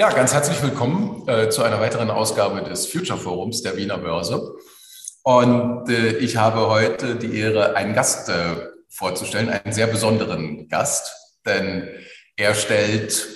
[0.00, 4.56] Ja, ganz herzlich willkommen äh, zu einer weiteren Ausgabe des Future Forums der Wiener Börse.
[5.24, 8.56] Und äh, ich habe heute die Ehre, einen Gast äh,
[8.88, 11.86] vorzustellen, einen sehr besonderen Gast, denn
[12.34, 13.28] er stellt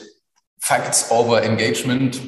[0.58, 2.22] Facts over Engagement.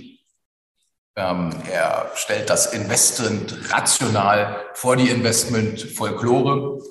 [1.16, 6.82] Ähm, er stellt das Investment rational vor die Investment Folklore.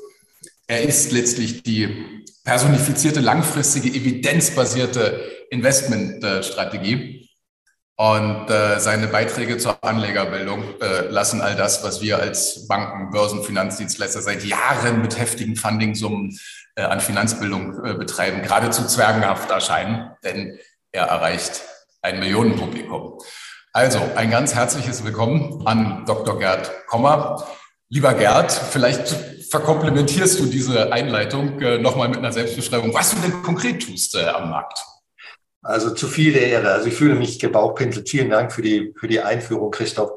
[0.66, 7.14] Er ist letztlich die personifizierte, langfristige, evidenzbasierte Investmentstrategie.
[7.98, 13.42] Und äh, seine Beiträge zur Anlegerbildung äh, lassen all das, was wir als Banken, Börsen,
[13.42, 16.38] Finanzdienstleister seit Jahren mit heftigen Fundingsummen
[16.75, 20.60] äh, an Finanzbildung äh, betreiben, geradezu zwergenhaft erscheinen, denn
[20.92, 21.61] er erreicht
[22.02, 23.18] ein Millionenpublikum.
[23.71, 26.38] Also ein ganz herzliches Willkommen an Dr.
[26.38, 27.47] Gerd Kommer.
[27.88, 29.16] Lieber Gerd, vielleicht
[29.50, 34.25] verkomplementierst du diese Einleitung äh, nochmal mit einer Selbstbeschreibung, was du denn konkret tust äh,
[34.25, 34.83] am Markt.
[35.66, 36.72] Also zu viel Ehre.
[36.72, 38.08] Also ich fühle mich gebauchpinselt.
[38.08, 40.11] Vielen Dank für die, für die Einführung, Christoph.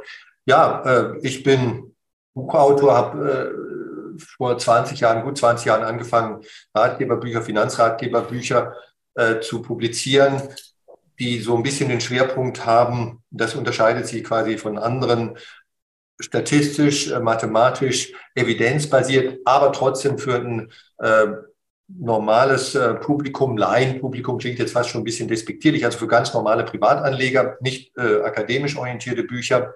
[0.45, 1.97] Ja, äh, ich bin
[2.35, 8.75] Buchautor, habe äh, vor 20 Jahren, gut 20 Jahren angefangen, Ratgeberbücher, Finanzratgeberbücher
[9.15, 10.43] äh, zu publizieren,
[11.19, 13.23] die so ein bisschen den Schwerpunkt haben.
[13.31, 15.39] Das unterscheidet sich quasi von anderen
[16.21, 21.29] statistisch, äh, mathematisch, evidenzbasiert, aber trotzdem für ein äh,
[21.89, 26.65] normales äh, Publikum, Laienpublikum klingt jetzt fast schon ein bisschen despektierlich, also für ganz normale
[26.65, 29.75] Privatanleger, nicht äh, akademisch orientierte Bücher.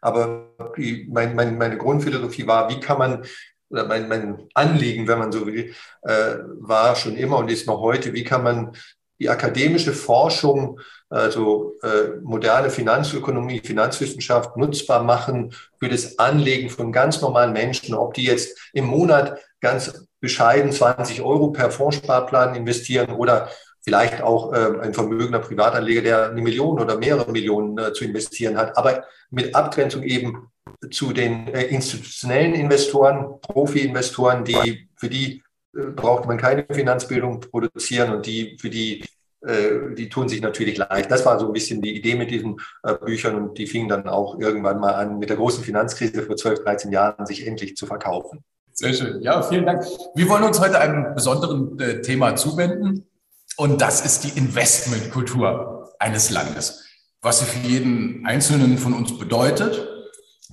[0.00, 3.24] Aber die, mein, mein, meine Grundphilosophie war, wie kann man,
[3.70, 7.80] oder mein, mein Anliegen, wenn man so will, äh, war schon immer und ist noch
[7.80, 8.72] heute, wie kann man
[9.20, 17.20] die akademische Forschung, also äh, moderne Finanzökonomie, Finanzwissenschaft nutzbar machen für das Anlegen von ganz
[17.20, 23.50] normalen Menschen, ob die jetzt im Monat ganz bescheiden 20 Euro per Fondssparplan investieren oder
[23.82, 28.56] vielleicht auch äh, ein vermögender Privatanleger, der eine Million oder mehrere Millionen äh, zu investieren
[28.56, 30.50] hat, aber mit Abgrenzung eben
[30.90, 35.42] zu den äh, institutionellen Investoren, Profi-Investoren, die für die
[35.76, 39.04] äh, braucht man keine Finanzbildung produzieren und die für die
[39.46, 41.10] äh, die tun sich natürlich leicht.
[41.10, 44.08] Das war so ein bisschen die Idee mit diesen äh, Büchern und die fingen dann
[44.08, 47.84] auch irgendwann mal an, mit der großen Finanzkrise vor 12, 13 Jahren sich endlich zu
[47.84, 48.42] verkaufen.
[48.74, 49.22] Sehr schön.
[49.22, 49.84] Ja, vielen Dank.
[50.16, 53.06] Wir wollen uns heute einem besonderen äh, Thema zuwenden
[53.56, 56.84] und das ist die Investmentkultur eines Landes.
[57.22, 59.88] Was sie für jeden Einzelnen von uns bedeutet.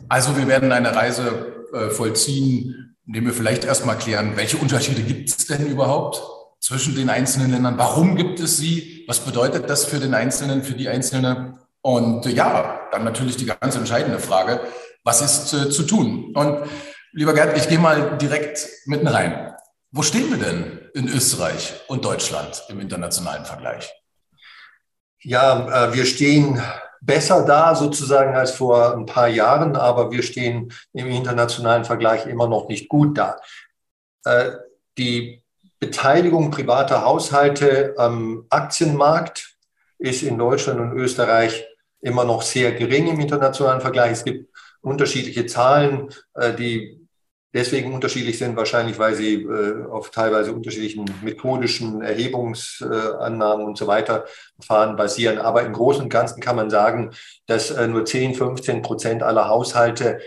[0.08, 5.30] Also wir werden eine Reise äh, vollziehen, indem wir vielleicht erstmal klären, welche Unterschiede gibt
[5.30, 6.22] es denn überhaupt
[6.60, 7.80] zwischen den einzelnen Ländern?
[7.80, 9.04] Warum gibt es sie?
[9.08, 11.58] Was bedeutet das für den Einzelnen, für die Einzelne?
[11.82, 14.62] Und äh, ja, dann natürlich die ganz entscheidende Frage,
[15.04, 16.36] was ist äh, zu tun?
[16.36, 16.70] Und
[17.14, 19.54] Lieber Gerd, ich gehe mal direkt mitten rein.
[19.92, 23.92] Wo stehen wir denn in Österreich und Deutschland im internationalen Vergleich?
[25.20, 26.62] Ja, äh, wir stehen
[27.02, 32.48] besser da sozusagen als vor ein paar Jahren, aber wir stehen im internationalen Vergleich immer
[32.48, 33.36] noch nicht gut da.
[34.24, 34.52] Äh,
[34.98, 35.44] die
[35.80, 39.58] Beteiligung privater Haushalte am Aktienmarkt
[39.98, 41.66] ist in Deutschland und Österreich
[42.00, 44.14] immer noch sehr gering im internationalen Vergleich.
[44.14, 44.50] Es gibt
[44.80, 47.01] unterschiedliche Zahlen, äh, die
[47.54, 54.26] deswegen unterschiedlich sind, wahrscheinlich weil sie äh, auf teilweise unterschiedlichen methodischen Erhebungsannahmen und so weiter
[54.56, 55.38] Verfahren basieren.
[55.38, 57.12] Aber im Großen und Ganzen kann man sagen,
[57.48, 60.20] dass äh, nur 10, 15 Prozent aller Haushalte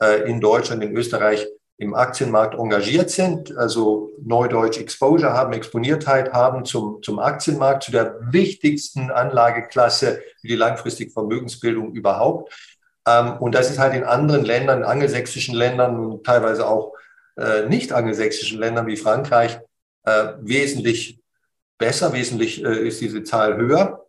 [0.00, 1.46] äh, in Deutschland, in Österreich
[1.78, 8.18] im Aktienmarkt engagiert sind, also Neudeutsch Exposure haben, Exponiertheit haben zum, zum Aktienmarkt, zu der
[8.30, 12.52] wichtigsten Anlageklasse für die langfristige Vermögensbildung überhaupt.
[13.06, 16.94] Ähm, und das ist halt in anderen Ländern, angelsächsischen Ländern und teilweise auch
[17.36, 19.58] äh, nicht angelsächsischen Ländern wie Frankreich
[20.04, 21.20] äh, wesentlich
[21.78, 24.06] besser, wesentlich äh, ist diese Zahl höher.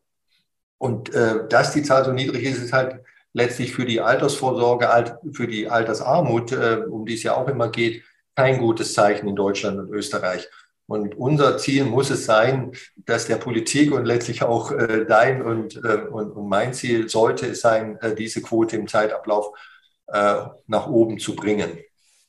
[0.78, 3.00] Und dass die Zahl so niedrig ist, ist halt
[3.32, 8.04] letztlich für die Altersvorsorge, für die Altersarmut, um die es ja auch immer geht,
[8.36, 10.50] kein gutes Zeichen in Deutschland und Österreich.
[10.94, 12.72] Und unser Ziel muss es sein,
[13.08, 17.48] dass der Politik und letztlich auch äh, dein und, äh, und, und, mein Ziel sollte
[17.48, 19.48] es sein, äh, diese Quote im Zeitablauf
[20.08, 20.36] äh,
[20.68, 21.72] nach oben zu bringen.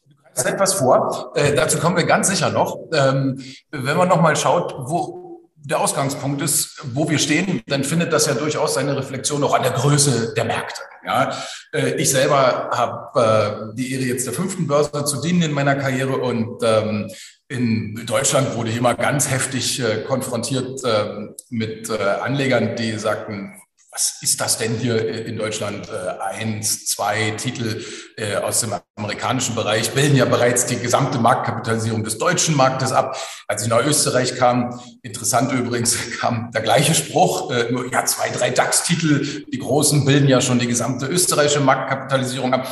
[0.06, 2.78] Du hast etwas vor, äh, dazu kommen wir ganz sicher noch.
[2.94, 3.38] Ähm,
[3.70, 8.32] wenn man nochmal schaut, wo der Ausgangspunkt ist, wo wir stehen, dann findet das ja
[8.32, 10.80] durchaus seine Reflexion auch an der Größe der Märkte.
[11.04, 11.36] Ja,
[11.74, 16.16] äh, ich selber habe die Ehre, jetzt der fünften Börse zu dienen in meiner Karriere
[16.16, 17.10] und ähm,
[17.48, 23.60] in Deutschland wurde ich immer ganz heftig äh, konfrontiert äh, mit äh, Anlegern, die sagten,
[23.94, 25.88] was ist das denn hier in Deutschland?
[25.88, 27.84] Äh, eins, zwei Titel
[28.16, 33.16] äh, aus dem amerikanischen Bereich bilden ja bereits die gesamte Marktkapitalisierung des deutschen Marktes ab.
[33.46, 38.30] Als ich nach Österreich kam, interessant übrigens, kam der gleiche Spruch, äh, nur ja, zwei,
[38.30, 42.66] drei DAX-Titel, die großen bilden ja schon die gesamte österreichische Marktkapitalisierung ab.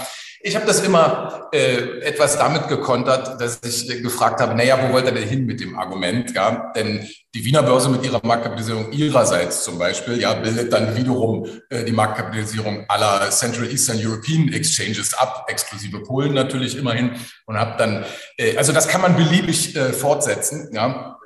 [0.45, 4.93] Ich habe das immer äh, etwas damit gekontert, dass ich äh, gefragt habe, naja, wo
[4.93, 6.35] wollt ihr denn hin mit dem Argument?
[6.35, 6.73] Ja?
[6.75, 11.85] Denn die Wiener Börse mit ihrer Marktkapitalisierung ihrerseits zum Beispiel, ja, bildet dann wiederum äh,
[11.85, 17.13] die Marktkapitalisierung aller Central Eastern European Exchanges ab, exklusive Polen natürlich immerhin.
[17.47, 18.05] Und habe dann,
[18.37, 20.71] äh, also das kann man beliebig äh, fortsetzen.
[20.73, 21.19] Ja?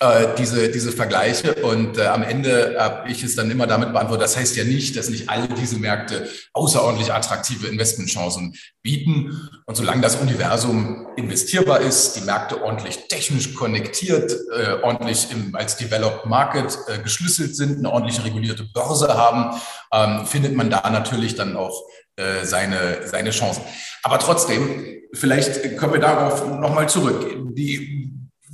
[0.00, 1.54] Äh, diese, diese Vergleiche.
[1.56, 4.96] Und äh, am Ende habe ich es dann immer damit beantwortet, das heißt ja nicht,
[4.96, 9.48] dass nicht alle diese Märkte außerordentlich attraktive Investmentchancen bieten.
[9.66, 15.76] Und solange das Universum investierbar ist, die Märkte ordentlich technisch konnektiert, äh, ordentlich im, als
[15.76, 19.60] Developed Market äh, geschlüsselt sind, eine ordentlich regulierte Börse haben,
[19.92, 21.82] ähm, findet man da natürlich dann auch
[22.16, 23.62] äh, seine, seine Chancen.
[24.02, 27.32] Aber trotzdem, vielleicht kommen wir darauf nochmal zurück.
[27.54, 27.97] Die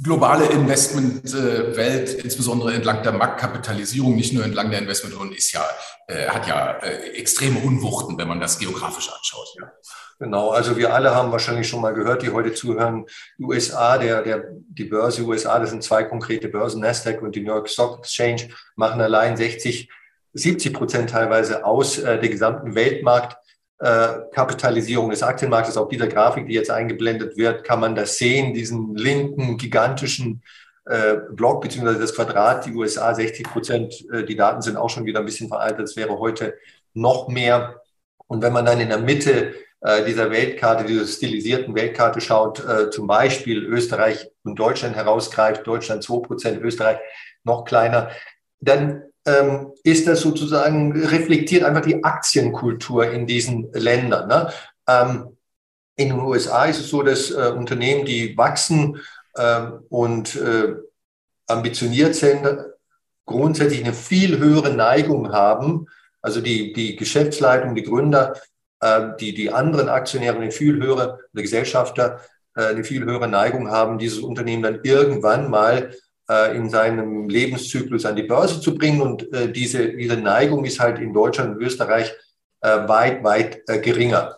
[0.02, 5.64] globale Investmentwelt, insbesondere entlang der Marktkapitalisierung, nicht nur entlang der Investmentrunden, ist ja,
[6.08, 9.48] äh, hat ja äh, extreme Unwuchten, wenn man das geografisch anschaut.
[9.60, 9.72] Ja.
[10.18, 13.06] Genau, also wir alle haben wahrscheinlich schon mal gehört, die heute zuhören,
[13.38, 17.52] USA, der, der, die Börse USA, das sind zwei konkrete Börsen, Nasdaq und die New
[17.52, 19.90] York Stock Exchange, machen allein 60,
[20.32, 23.36] 70 Prozent teilweise aus äh, der gesamten Weltmarkt.
[23.78, 25.76] Äh, Kapitalisierung des Aktienmarktes.
[25.76, 30.42] Auf dieser Grafik, die jetzt eingeblendet wird, kann man das sehen, diesen linken, gigantischen
[30.84, 34.04] äh, Block beziehungsweise das Quadrat, die USA 60 Prozent.
[34.12, 35.88] Äh, die Daten sind auch schon wieder ein bisschen veraltet.
[35.88, 36.54] Es wäre heute
[36.92, 37.82] noch mehr.
[38.28, 42.62] Und wenn man dann in der Mitte äh, dieser Weltkarte, dieser stilisierten Weltkarte schaut,
[42.92, 46.98] zum Beispiel Österreich und Deutschland herausgreift, Deutschland 2 Prozent, Österreich
[47.42, 48.10] noch kleiner,
[48.60, 54.28] dann ähm, ist das sozusagen, reflektiert einfach die Aktienkultur in diesen Ländern.
[54.28, 54.50] Ne?
[54.88, 55.36] Ähm,
[55.96, 59.00] in den USA ist es so, dass äh, Unternehmen, die wachsen
[59.34, 60.74] äh, und äh,
[61.46, 62.46] ambitioniert sind,
[63.26, 65.86] grundsätzlich eine viel höhere Neigung haben,
[66.20, 68.34] also die, die Geschäftsleitung, die Gründer,
[68.80, 72.20] äh, die, die anderen Aktionäre eine viel höhere, der Gesellschafter,
[72.56, 75.94] äh, eine viel höhere Neigung haben, dieses Unternehmen dann irgendwann mal
[76.56, 79.00] in seinem Lebenszyklus an die Börse zu bringen.
[79.00, 82.14] Und äh, diese, diese Neigung ist halt in Deutschland und Österreich
[82.60, 84.36] äh, weit, weit geringer.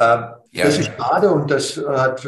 [0.00, 0.64] Ähm, ja.
[0.64, 2.26] Das ist schade und das hat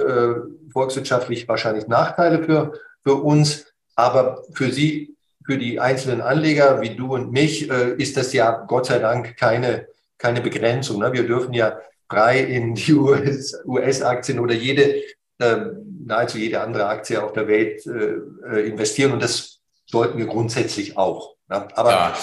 [0.73, 2.73] volkswirtschaftlich wahrscheinlich Nachteile für,
[3.03, 3.67] für uns.
[3.95, 8.87] Aber für Sie, für die einzelnen Anleger wie du und mich, ist das ja Gott
[8.87, 9.87] sei Dank keine,
[10.19, 10.99] keine Begrenzung.
[10.99, 11.13] Ne?
[11.13, 11.79] Wir dürfen ja
[12.09, 15.03] frei in die US-Aktien oder jede
[15.39, 18.17] nahezu jede andere Aktie auf der Welt äh,
[18.49, 21.37] äh, investieren und das sollten wir grundsätzlich auch.
[21.49, 22.17] Aber ja.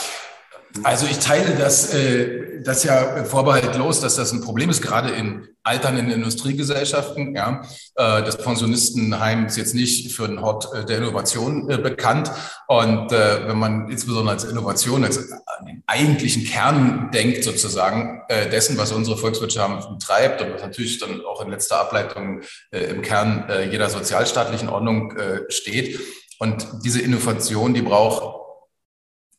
[0.83, 5.47] Also ich teile das, äh, das ja vorbehaltlos, dass das ein Problem ist, gerade in
[5.63, 7.35] alternden Industriegesellschaften.
[7.35, 7.61] Ja.
[7.95, 12.31] Äh, das Pensionistenheim ist jetzt nicht für den Hort äh, der Innovation äh, bekannt.
[12.67, 15.29] Und wenn man insbesondere als Innovation, als
[15.67, 18.21] den eigentlichen Kern denkt sozusagen
[18.51, 23.47] dessen, was unsere Volkswirtschaft treibt und was natürlich dann auch in letzter Ableitung im Kern
[23.69, 25.13] jeder sozialstaatlichen Ordnung
[25.49, 25.99] steht.
[26.39, 28.42] Und diese Innovation, die braucht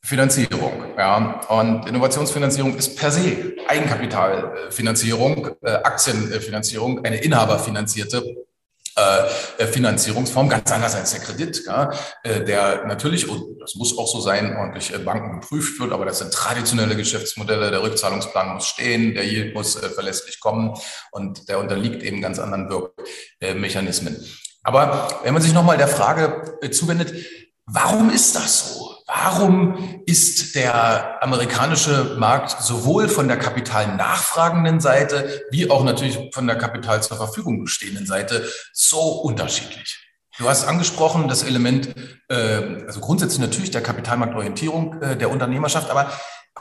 [0.04, 0.84] Finanzierung.
[0.98, 1.40] Ja.
[1.48, 8.22] Und Innovationsfinanzierung ist per se Eigenkapitalfinanzierung, äh, Aktienfinanzierung, eine inhaberfinanzierte
[8.96, 11.90] äh, Finanzierungsform, ganz anders als der Kredit, ja,
[12.22, 16.04] äh, der natürlich, und das muss auch so sein, ordentlich äh, Banken geprüft wird, aber
[16.04, 20.74] das sind traditionelle Geschäftsmodelle, der Rückzahlungsplan muss stehen, der Yield muss äh, verlässlich kommen
[21.10, 22.68] und der unterliegt eben ganz anderen
[23.40, 24.22] Wirkmechanismen.
[24.62, 27.14] Aber wenn man sich nochmal der Frage äh, zuwendet,
[27.66, 28.93] warum ist das so?
[29.06, 36.56] Warum ist der amerikanische Markt sowohl von der kapitalnachfragenden Seite wie auch natürlich von der
[36.56, 40.00] Kapital zur Verfügung stehenden Seite so unterschiedlich?
[40.38, 41.94] Du hast angesprochen das Element,
[42.28, 46.10] äh, also grundsätzlich natürlich der Kapitalmarktorientierung äh, der Unternehmerschaft, aber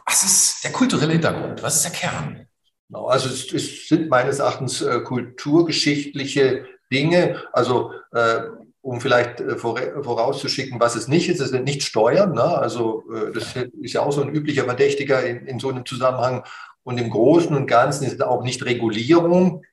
[0.05, 1.63] was ist der kulturelle Hintergrund?
[1.63, 2.47] Was ist der Kern?
[2.89, 7.41] Genau, also es, es sind meines Erachtens äh, kulturgeschichtliche Dinge.
[7.53, 8.41] Also äh,
[8.83, 11.39] um vielleicht äh, vorauszuschicken, was es nicht ist.
[11.39, 12.33] Es sind nicht Steuern.
[12.33, 12.43] Ne?
[12.43, 16.43] Also äh, das ist ja auch so ein üblicher Verdächtiger in, in so einem Zusammenhang.
[16.83, 19.63] Und im Großen und Ganzen ist es auch nicht Regulierung.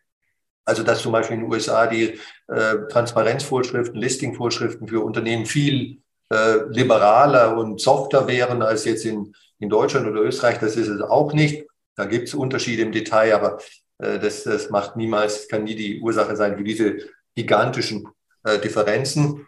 [0.64, 6.02] Also dass zum Beispiel in den USA die äh, Transparenzvorschriften, Listingvorschriften für Unternehmen viel
[6.32, 10.58] äh, liberaler und softer wären als jetzt in, in Deutschland oder Österreich.
[10.58, 11.66] Das ist es auch nicht.
[11.96, 13.58] Da gibt es Unterschiede im Detail, aber
[13.98, 16.98] äh, das, das macht niemals, kann nie die Ursache sein für diese
[17.34, 18.06] gigantischen
[18.44, 19.46] äh, Differenzen.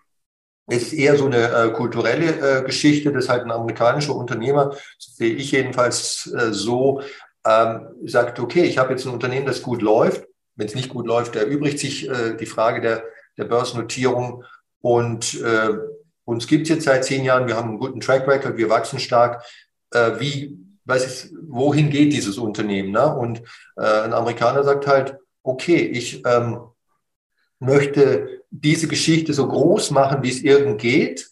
[0.67, 5.35] Es ist eher so eine äh, kulturelle äh, Geschichte, dass halt ein amerikanischer Unternehmer, sehe
[5.35, 7.03] ich jedenfalls äh, so,
[7.45, 10.25] ähm, sagt, okay, ich habe jetzt ein Unternehmen, das gut läuft.
[10.55, 13.05] Wenn es nicht gut läuft, erübrigt sich äh, die Frage der,
[13.37, 14.45] der Börsennotierung.
[14.81, 15.41] Und
[16.25, 18.99] uns gibt es jetzt seit zehn Jahren, wir haben einen guten Track Record, wir wachsen
[18.99, 19.45] stark.
[20.19, 22.91] Wie, was ist, wohin geht dieses Unternehmen?
[22.91, 23.15] Ne?
[23.15, 23.43] Und
[23.77, 26.59] ein Amerikaner sagt halt, okay, ich ähm,
[27.63, 31.31] möchte diese Geschichte so groß machen, wie es irgend geht.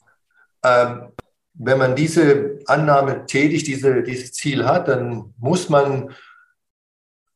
[0.64, 1.08] Ähm,
[1.54, 6.14] wenn man diese Annahme tätigt, diese, dieses Ziel hat, dann muss man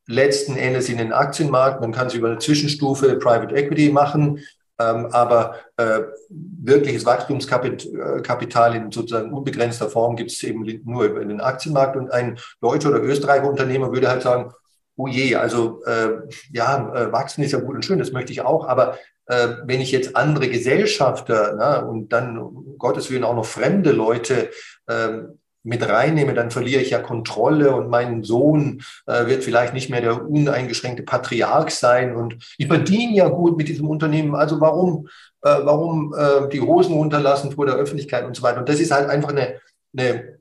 [0.06, 4.40] letzten Endes in den Aktienmarkt, man kann es über eine Zwischenstufe Private Equity machen,
[4.78, 11.40] ähm, aber äh, wirkliches Wachstumskapital in sozusagen unbegrenzter Form gibt es eben nur über den
[11.40, 14.52] Aktienmarkt und ein deutscher oder österreichischer Unternehmer würde halt sagen,
[14.96, 16.10] oh je, also äh,
[16.52, 19.80] ja, äh, wachsen ist ja gut und schön, das möchte ich auch, aber äh, wenn
[19.80, 24.50] ich jetzt andere Gesellschafter ne, und dann, um Gottes Willen, auch noch fremde Leute
[24.86, 25.22] äh,
[25.64, 30.02] mit reinnehme, dann verliere ich ja Kontrolle und mein Sohn äh, wird vielleicht nicht mehr
[30.02, 34.34] der uneingeschränkte Patriarch sein und ich verdiene ja gut mit diesem Unternehmen.
[34.34, 35.08] Also warum,
[35.40, 38.58] äh, warum äh, die Hosen runterlassen vor der Öffentlichkeit und so weiter.
[38.58, 39.58] Und das ist halt einfach eine,
[39.96, 40.38] eine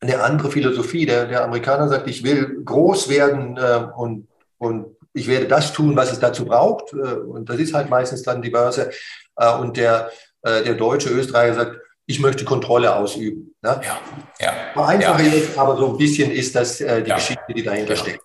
[0.00, 1.06] eine andere Philosophie.
[1.06, 4.28] Der, der Amerikaner sagt, ich will groß werden äh, und,
[4.58, 6.92] und ich werde das tun, was es dazu braucht.
[6.92, 8.90] Äh, und das ist halt meistens dann die Börse.
[9.36, 10.10] Äh, und der,
[10.42, 11.76] äh, der deutsche Österreicher sagt,
[12.06, 13.54] ich möchte Kontrolle ausüben.
[13.62, 13.80] Ne?
[13.84, 14.00] Ja,
[14.40, 14.52] ja.
[14.72, 15.34] Vereinfache ja.
[15.34, 17.16] jetzt, aber so ein bisschen ist das äh, die ja.
[17.16, 18.00] Geschichte, die dahinter ja.
[18.00, 18.20] steckt.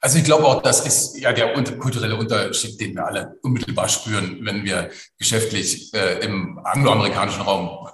[0.00, 4.38] Also ich glaube auch, das ist ja der kulturelle Unterschied, den wir alle unmittelbar spüren,
[4.42, 7.86] wenn wir geschäftlich äh, im angloamerikanischen Raum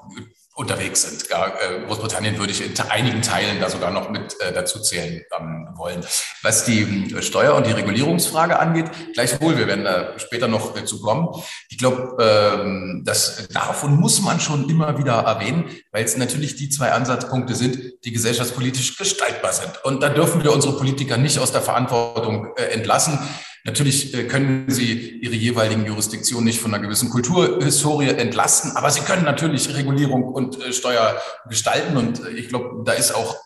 [0.57, 1.31] unterwegs sind.
[1.31, 5.69] Äh, Großbritannien würde ich in einigen Teilen da sogar noch mit äh, dazu zählen ähm,
[5.75, 6.05] wollen.
[6.43, 11.03] Was die äh, Steuer- und die Regulierungsfrage angeht, gleichwohl, wir werden da später noch dazu
[11.03, 11.29] kommen.
[11.69, 16.71] Ich glaube, ähm, das, davon muss man schon immer wieder erwähnen, weil es natürlich die
[16.71, 19.85] zwei Ansatzpunkte sind, die gesellschaftspolitisch gestaltbar sind.
[19.85, 23.19] Und da dürfen wir unsere Politiker nicht aus der Verantwortung äh, entlassen.
[23.67, 29.01] Natürlich äh, können Sie Ihre jeweiligen Jurisdiktionen nicht von einer gewissen Kulturhistorie entlasten, aber Sie
[29.01, 33.37] können natürlich Regulierung und äh, Steuer gestalten und äh, ich glaube, da ist auch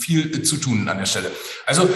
[0.00, 1.30] viel zu tun an der Stelle.
[1.66, 1.88] Also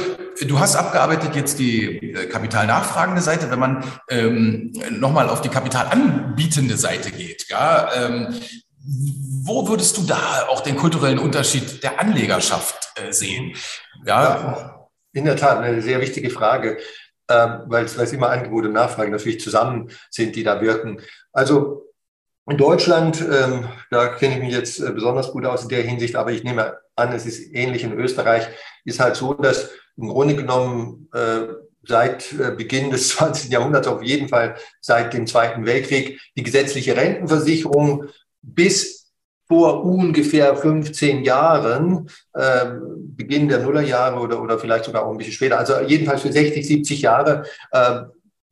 [0.46, 3.50] du hast abgearbeitet jetzt die kapitalnachfragende Seite.
[3.50, 8.34] Wenn man ähm, nochmal auf die kapitalanbietende Seite geht, ja, ähm,
[9.42, 13.56] wo würdest du da auch den kulturellen Unterschied der Anlegerschaft äh, sehen?
[14.06, 14.22] Ja.
[14.22, 16.78] ja, in der Tat eine sehr wichtige Frage
[17.28, 21.00] ähm, weil es immer Angebot und Nachfrage natürlich zusammen sind, die da wirken.
[21.32, 21.86] Also
[22.48, 26.14] in Deutschland, ähm, da kenne ich mich jetzt äh, besonders gut aus in der Hinsicht,
[26.14, 28.46] aber ich nehme an, es ist ähnlich in Österreich,
[28.84, 31.48] ist halt so, dass im Grunde genommen äh,
[31.82, 33.50] seit äh, Beginn des 20.
[33.50, 38.06] Jahrhunderts, auf jeden Fall seit dem Zweiten Weltkrieg, die gesetzliche Rentenversicherung
[38.42, 38.95] bis
[39.48, 42.66] vor ungefähr 15 Jahren, äh,
[43.16, 46.66] Beginn der Nullerjahre oder, oder vielleicht sogar auch ein bisschen später, also jedenfalls für 60,
[46.66, 48.00] 70 Jahre, äh,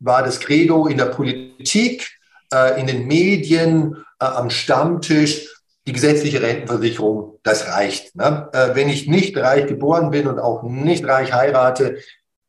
[0.01, 2.11] war das Credo in der Politik,
[2.53, 5.49] äh, in den Medien, äh, am Stammtisch,
[5.87, 8.17] die gesetzliche Rentenversicherung, das reicht.
[8.17, 8.49] Ne?
[8.53, 11.99] Äh, wenn ich nicht reich geboren bin und auch nicht reich heirate,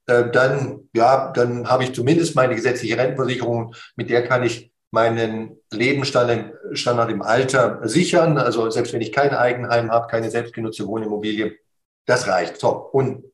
[0.07, 5.57] äh, dann, ja, dann habe ich zumindest meine gesetzliche Rentenversicherung, mit der kann ich meinen
[5.71, 8.37] Lebensstandard im Alter sichern.
[8.37, 11.57] Also selbst wenn ich kein Eigenheim habe, keine selbstgenutzte Wohnimmobilie,
[12.05, 12.59] das reicht.
[12.59, 12.69] So.
[12.69, 13.25] Und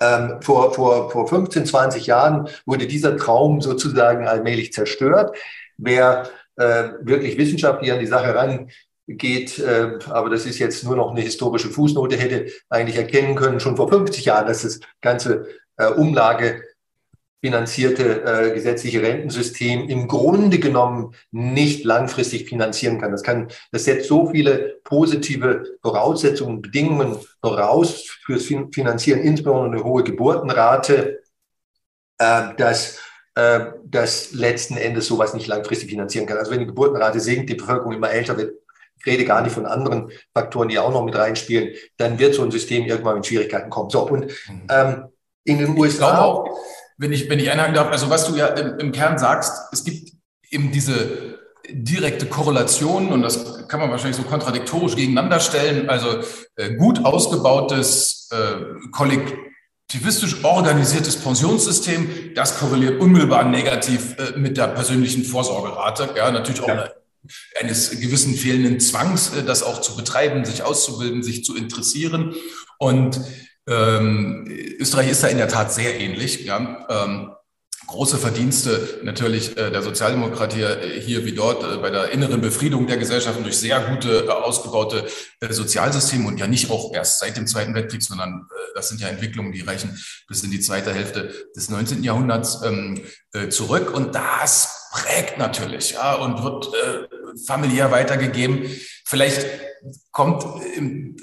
[0.00, 5.36] ähm, vor, vor, vor 15, 20 Jahren wurde dieser Traum sozusagen allmählich zerstört.
[5.76, 11.10] Wer äh, wirklich wissenschaftlich an die Sache rangeht, äh, aber das ist jetzt nur noch
[11.10, 15.88] eine historische Fußnote, hätte eigentlich erkennen können, schon vor 50 Jahren, dass das ganze äh,
[15.88, 16.62] Umlage
[17.42, 23.12] finanzierte äh, gesetzliche Rentensystem im Grunde genommen nicht langfristig finanzieren kann.
[23.12, 30.04] Das kann, das setzt so viele positive Voraussetzungen, Bedingungen voraus fürs Finanzieren, insbesondere eine hohe
[30.04, 31.20] Geburtenrate,
[32.18, 32.98] äh, dass
[33.34, 36.36] äh, das letzten Endes sowas nicht langfristig finanzieren kann.
[36.36, 38.54] Also wenn die Geburtenrate sinkt, die Bevölkerung immer älter wird,
[38.98, 42.42] ich rede gar nicht von anderen Faktoren, die auch noch mit reinspielen, dann wird so
[42.42, 43.88] ein System irgendwann in Schwierigkeiten kommen.
[43.88, 44.66] So, und mhm.
[44.68, 45.04] ähm,
[45.44, 46.44] in den USA
[47.00, 49.84] wenn ich, wenn ich einhaken darf, also was du ja im, im Kern sagst, es
[49.84, 50.12] gibt
[50.50, 51.38] eben diese
[51.70, 55.88] direkte Korrelation und das kann man wahrscheinlich so kontradiktorisch gegeneinander stellen.
[55.88, 56.20] Also
[56.56, 65.24] äh, gut ausgebautes, äh, kollektivistisch organisiertes Pensionssystem, das korreliert unmittelbar negativ äh, mit der persönlichen
[65.24, 66.10] Vorsorgerate.
[66.16, 66.74] Ja, natürlich auch ja.
[66.74, 66.94] Eine,
[67.60, 72.34] eines gewissen fehlenden Zwangs, äh, das auch zu betreiben, sich auszubilden, sich zu interessieren.
[72.78, 73.20] Und
[73.70, 74.44] ähm,
[74.78, 76.44] Österreich ist da in der Tat sehr ähnlich.
[76.44, 76.86] Ja.
[76.88, 77.30] Ähm,
[77.90, 82.86] große Verdienste natürlich äh, der Sozialdemokratie äh, hier wie dort äh, bei der inneren Befriedung
[82.86, 85.06] der Gesellschaften durch sehr gute, ausgebaute
[85.48, 89.52] Sozialsysteme und ja nicht auch erst seit dem Zweiten Weltkrieg, sondern das sind ja Entwicklungen,
[89.52, 89.98] die reichen
[90.28, 92.04] bis in die zweite Hälfte des 19.
[92.04, 93.02] Jahrhunderts ähm,
[93.50, 93.92] zurück.
[93.92, 96.68] Und das prägt natürlich ja, und wird
[97.46, 98.70] familiär weitergegeben.
[99.04, 99.46] Vielleicht
[100.12, 100.44] kommt
[100.76, 101.16] im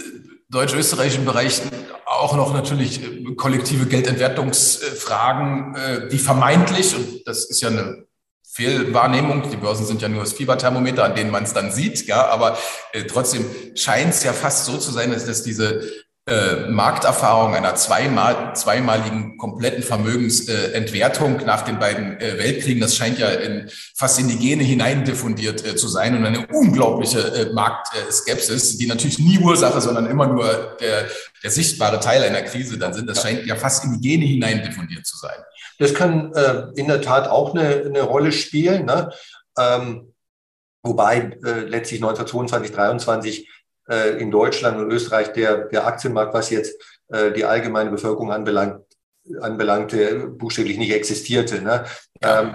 [0.50, 1.62] deutsch-österreichischen Bereich
[2.20, 8.08] auch noch natürlich äh, kollektive Geldentwertungsfragen, äh, die vermeintlich, und das ist ja eine
[8.58, 12.28] Fehlwahrnehmung, die Börsen sind ja nur das Fieberthermometer, an denen man es dann sieht, ja,
[12.28, 12.58] aber
[12.94, 13.46] äh, trotzdem
[13.76, 15.82] scheint es ja fast so zu sein, dass, dass diese
[16.28, 23.18] äh, Markterfahrung einer zweimal, zweimaligen kompletten Vermögensentwertung äh, nach den beiden äh, Weltkriegen, das scheint
[23.18, 28.78] ja in, fast in die Gene hineindiffundiert äh, zu sein und eine unglaubliche äh, Marktskepsis,
[28.78, 31.06] die natürlich nie Ursache, sondern immer nur der,
[31.42, 33.10] der sichtbare Teil einer Krise dann sind.
[33.10, 35.38] Das scheint ja fast in die Gene hineindiffundiert zu sein.
[35.80, 38.86] Das kann äh, in der Tat auch eine, eine Rolle spielen.
[38.86, 39.12] Ne?
[39.58, 40.14] Ähm,
[40.84, 43.50] wobei letztlich 1922, 23
[43.90, 48.82] äh, in Deutschland und Österreich der, der Aktienmarkt, was jetzt äh, die allgemeine Bevölkerung anbelangt,
[49.42, 51.62] anbelangte, buchstäblich nicht existierte.
[51.62, 51.86] Ne?
[52.22, 52.54] Ähm.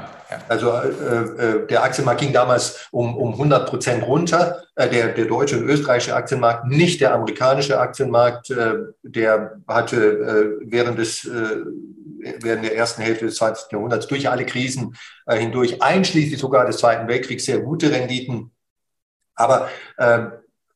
[0.48, 5.26] Also äh, äh, der Aktienmarkt ging damals um, um 100 Prozent runter, äh, der, der
[5.26, 11.64] deutsche und österreichische Aktienmarkt, nicht der amerikanische Aktienmarkt, äh, der hatte äh, während des äh,
[12.40, 13.72] während der ersten Hälfte des 20.
[13.72, 14.94] Jahrhunderts durch alle Krisen
[15.28, 18.52] hindurch, einschließlich sogar des Zweiten Weltkriegs, sehr gute Renditen.
[19.34, 20.26] Aber äh,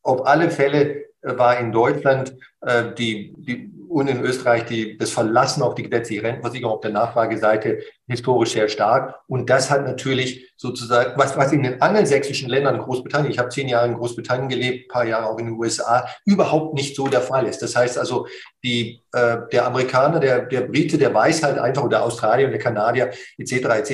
[0.06, 5.10] auf alle Fälle äh, war in Deutschland äh, die, die und in Österreich die, das
[5.10, 9.20] Verlassen auf die gesetzliche Rentenversicherung auf der Nachfrageseite historisch sehr stark.
[9.26, 13.68] Und das hat natürlich sozusagen, was, was in den angelsächsischen Ländern, Großbritannien, ich habe zehn
[13.68, 17.46] Jahre in Großbritannien gelebt, paar Jahre auch in den USA, überhaupt nicht so der Fall
[17.46, 17.62] ist.
[17.62, 18.26] Das heißt also,
[18.62, 23.10] die, äh, der Amerikaner, der, der Brite, der weiß halt einfach, oder Australier, der Kanadier
[23.38, 23.52] etc.
[23.52, 23.90] etc.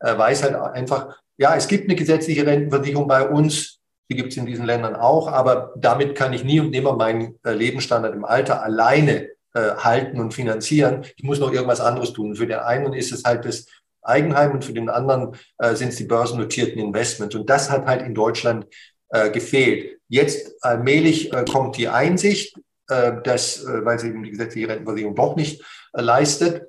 [0.00, 3.80] Äh, weiß halt einfach, ja, es gibt eine gesetzliche Rentenversicherung bei uns,
[4.10, 7.38] die gibt es in diesen Ländern auch, aber damit kann ich nie und nimmer meinen
[7.44, 11.04] äh, Lebensstandard im Alter alleine äh, halten und finanzieren.
[11.16, 12.36] Ich muss noch irgendwas anderes tun.
[12.36, 13.66] Für den einen ist es halt das
[14.02, 17.34] Eigenheim und für den anderen äh, sind es die börsennotierten Investments.
[17.34, 18.66] Und das hat halt in Deutschland
[19.08, 19.98] äh, gefehlt.
[20.08, 25.64] Jetzt allmählich äh, kommt die Einsicht, dass, weil sie eben die gesetzliche Rentenversicherung doch nicht
[25.94, 26.66] leistet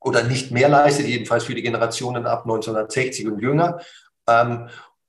[0.00, 3.80] oder nicht mehr leistet, jedenfalls für die Generationen ab 1960 und jünger.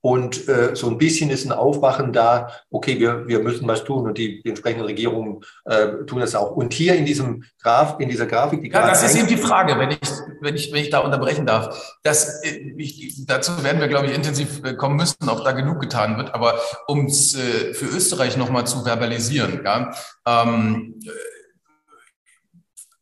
[0.04, 4.08] Und äh, so ein bisschen ist ein Aufwachen da, okay, wir, wir müssen was tun
[4.08, 6.50] und die, die entsprechenden Regierungen äh, tun das auch.
[6.50, 9.78] Und hier in diesem Graf, in dieser Grafik, die Ja, das ist eben die Frage,
[9.78, 10.00] wenn ich,
[10.40, 11.96] wenn ich, wenn ich da unterbrechen darf.
[12.02, 15.80] Das, äh, ich, dazu werden wir, glaube ich, intensiv äh, kommen müssen, ob da genug
[15.80, 16.34] getan wird.
[16.34, 19.94] Aber um es äh, für Österreich nochmal zu verbalisieren, ja,
[20.26, 21.00] ähm,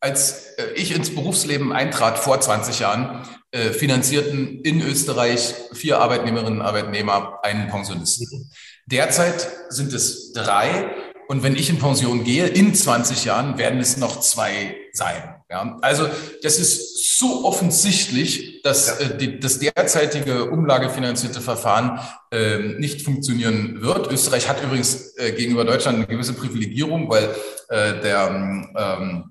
[0.01, 6.59] als äh, ich ins Berufsleben eintrat vor 20 Jahren, äh, finanzierten in Österreich vier Arbeitnehmerinnen
[6.59, 8.51] und Arbeitnehmer einen Pensionisten.
[8.85, 10.89] Derzeit sind es drei.
[11.27, 15.35] Und wenn ich in Pension gehe, in 20 Jahren werden es noch zwei sein.
[15.49, 16.09] Ja, also
[16.43, 21.99] das ist so offensichtlich, dass äh, die, das derzeitige umlagefinanzierte Verfahren
[22.31, 24.11] äh, nicht funktionieren wird.
[24.11, 27.35] Österreich hat übrigens äh, gegenüber Deutschland eine gewisse Privilegierung, weil
[27.69, 29.30] äh, der ähm, äh,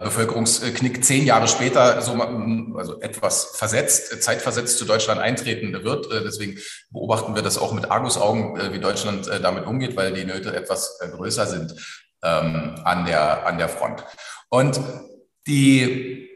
[0.00, 2.12] Bevölkerungsknick zehn Jahre später, so,
[2.76, 6.10] also etwas versetzt, zeitversetzt zu Deutschland eintreten wird.
[6.12, 6.58] Äh, deswegen
[6.90, 10.98] beobachten wir das auch mit Argusaugen, äh, wie Deutschland damit umgeht, weil die Nöte etwas
[10.98, 11.74] größer sind
[12.22, 14.04] ähm, an, der, an der Front.
[14.48, 14.80] Und
[15.46, 16.28] die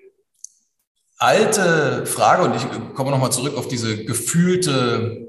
[1.19, 5.29] alte Frage, und ich komme nochmal zurück auf diese gefühlte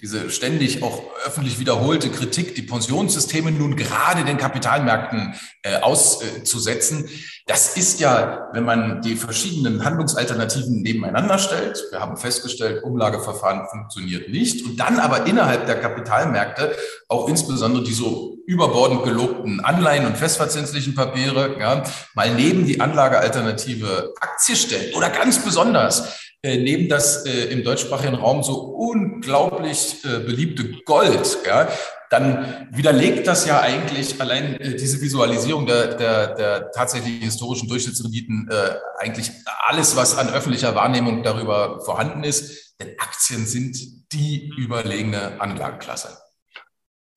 [0.00, 7.08] diese ständig auch öffentlich wiederholte Kritik, die Pensionssysteme nun gerade den Kapitalmärkten äh, auszusetzen,
[7.46, 14.28] das ist ja, wenn man die verschiedenen Handlungsalternativen nebeneinander stellt, wir haben festgestellt, Umlageverfahren funktioniert
[14.30, 16.74] nicht, und dann aber innerhalb der Kapitalmärkte
[17.08, 21.82] auch insbesondere die so überbordend gelobten Anleihen und festverzinslichen Papiere ja,
[22.14, 28.14] mal neben die Anlagealternative Aktie stellen oder ganz besonders äh, neben das äh, im deutschsprachigen
[28.14, 31.68] Raum so unglaublich äh, beliebte Gold, ja,
[32.08, 38.48] dann widerlegt das ja eigentlich allein äh, diese Visualisierung der, der, der tatsächlich historischen Durchschnittsrenditen
[38.48, 39.32] äh, eigentlich
[39.66, 42.76] alles, was an öffentlicher Wahrnehmung darüber vorhanden ist.
[42.78, 46.25] Denn Aktien sind die überlegene Anlageklasse.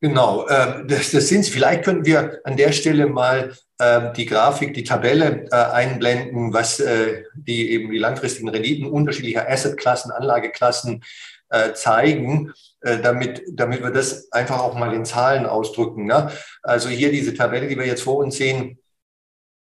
[0.02, 4.74] Genau, äh, das, das sind Vielleicht können wir an der Stelle mal äh, die Grafik,
[4.74, 11.04] die Tabelle äh, einblenden, was äh, die eben die langfristigen Renditen unterschiedlicher Assetklassen, Anlageklassen
[11.50, 16.06] äh, zeigen, äh, damit, damit wir das einfach auch mal in Zahlen ausdrücken.
[16.06, 16.32] Ne?
[16.64, 18.80] Also hier diese Tabelle, die wir jetzt vor uns sehen,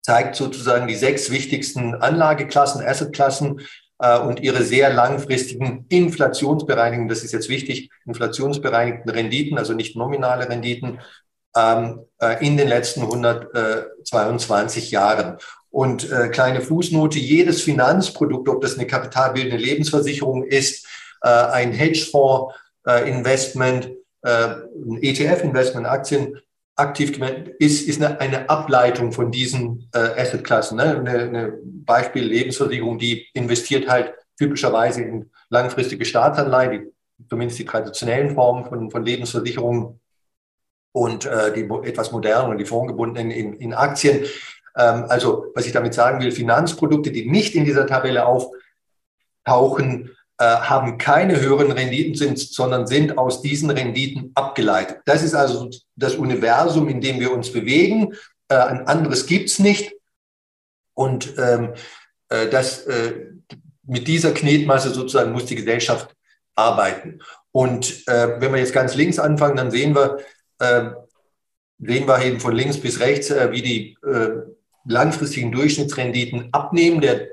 [0.03, 3.63] zeigt sozusagen die sechs wichtigsten Anlageklassen, Assetklassen
[4.25, 11.01] und ihre sehr langfristigen inflationsbereinigten, das ist jetzt wichtig, inflationsbereinigten Renditen, also nicht nominale Renditen,
[11.57, 15.37] ähm, äh, in den letzten 122 Jahren.
[15.71, 20.87] Und äh, kleine Fußnote, jedes Finanzprodukt, ob das eine kapitalbildende Lebensversicherung ist,
[21.23, 22.55] äh, ein Hedgefonds,
[22.87, 23.91] äh, Investment,
[24.23, 26.41] äh, ein ETF-Investment, Aktien,
[26.77, 30.77] aktiv gemeint ist, ist eine, eine Ableitung von diesen äh, Assetklassen.
[30.77, 30.99] Ne?
[30.99, 38.35] Eine, eine Beispiel Lebensversicherung, die investiert halt typischerweise in langfristige Staatsanleihen, die, zumindest die traditionellen
[38.35, 40.01] Formen von, von Lebensversicherungen
[40.93, 44.25] und äh, die etwas modernen und die fondgebundenen in, in Aktien.
[44.77, 50.11] Ähm, also was ich damit sagen will, Finanzprodukte, die nicht in dieser Tabelle auftauchen,
[50.45, 55.01] haben keine höheren Renditen, sind, sondern sind aus diesen Renditen abgeleitet.
[55.05, 58.15] Das ist also das Universum, in dem wir uns bewegen.
[58.49, 59.93] Äh, ein anderes gibt's nicht.
[60.95, 61.75] Und ähm,
[62.29, 63.27] äh, das, äh,
[63.83, 66.15] mit dieser Knetmasse sozusagen muss die Gesellschaft
[66.55, 67.21] arbeiten.
[67.53, 70.19] Und äh, wenn wir jetzt ganz links anfangen, dann sehen wir,
[70.59, 70.91] äh,
[71.79, 74.43] sehen wir eben von links bis rechts, äh, wie die äh,
[74.85, 77.01] langfristigen Durchschnittsrenditen abnehmen.
[77.01, 77.29] Der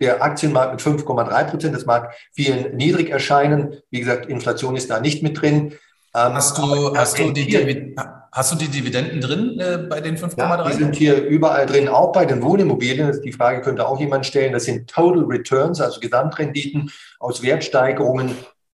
[0.00, 1.74] der Aktienmarkt mit 5,3 Prozent.
[1.74, 3.76] Das mag vielen niedrig erscheinen.
[3.90, 5.74] Wie gesagt, Inflation ist da nicht mit drin.
[6.16, 7.96] Ähm, hast, du, hast, du die,
[8.30, 10.38] hast du die Dividenden drin äh, bei den 5,3?
[10.38, 13.20] Ja, die sind hier überall drin, auch bei den Wohnimmobilien.
[13.22, 14.52] Die Frage könnte auch jemand stellen.
[14.52, 18.36] Das sind Total Returns, also Gesamtrenditen aus Wertsteigerungen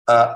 [0.07, 0.27] äh,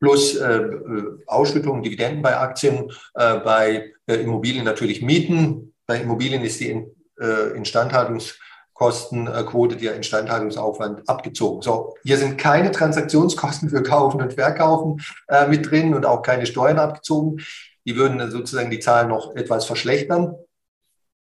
[0.00, 0.78] plus äh, äh
[1.26, 5.74] Ausschüttungen, Dividenden bei Aktien, äh, bei äh, Immobilien natürlich Mieten.
[5.86, 6.86] Bei Immobilien ist die in,
[7.20, 8.34] Instandhaltungs-
[8.82, 11.62] Kostenquote, der Instandhaltungsaufwand abgezogen.
[11.62, 16.46] So, hier sind keine Transaktionskosten für Kaufen und Verkaufen äh, mit drin und auch keine
[16.46, 17.40] Steuern abgezogen.
[17.86, 20.34] Die würden sozusagen die Zahlen noch etwas verschlechtern.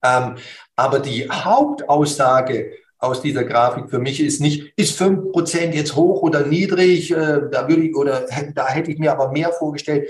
[0.04, 0.36] Ähm,
[0.76, 6.22] aber die Hauptaussage aus dieser Grafik für mich ist nicht, ist fünf Prozent jetzt hoch
[6.22, 10.08] oder niedrig, äh, da würde ich, oder da hätte ich mir aber mehr vorgestellt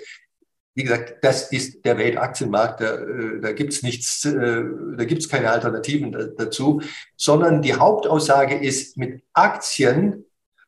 [0.80, 4.64] wie gesagt, das ist der Weltaktienmarkt, da, äh, da gibt es nichts, äh,
[4.96, 6.80] da gibt es keine Alternativen dazu,
[7.16, 10.24] sondern die Hauptaussage ist, mit Aktien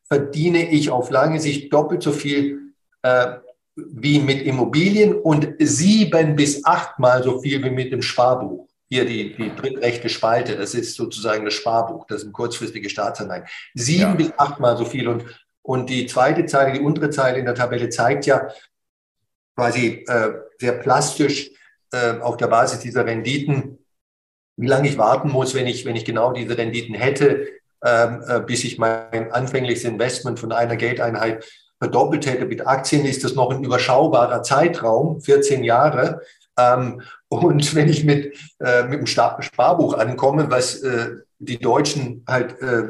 [0.07, 2.59] verdiene ich auf lange Sicht doppelt so viel
[3.01, 3.37] äh,
[3.75, 8.67] wie mit Immobilien und sieben bis achtmal so viel wie mit dem Sparbuch.
[8.87, 13.45] Hier die, die drittrechte Spalte, das ist sozusagen das Sparbuch, das sind kurzfristige Staatsanleihen.
[13.73, 14.13] Sieben ja.
[14.13, 15.25] bis achtmal so viel und
[15.65, 18.49] und die zweite Zeile, die untere Zeile in der Tabelle zeigt ja,
[19.55, 21.51] quasi äh, sehr plastisch
[21.91, 23.79] äh, auf der Basis dieser Renditen,
[24.57, 27.47] wie lange ich warten muss, wenn ich, wenn ich genau diese Renditen hätte,
[27.83, 31.45] ähm, äh, bis ich mein anfängliches Investment von einer Geldeinheit
[31.79, 32.45] verdoppelt hätte.
[32.45, 36.21] Mit Aktien ist das noch ein überschaubarer Zeitraum, 14 Jahre.
[36.57, 42.61] Ähm, und wenn ich mit, äh, mit dem Sparbuch ankomme, was äh, die Deutschen halt
[42.61, 42.89] äh,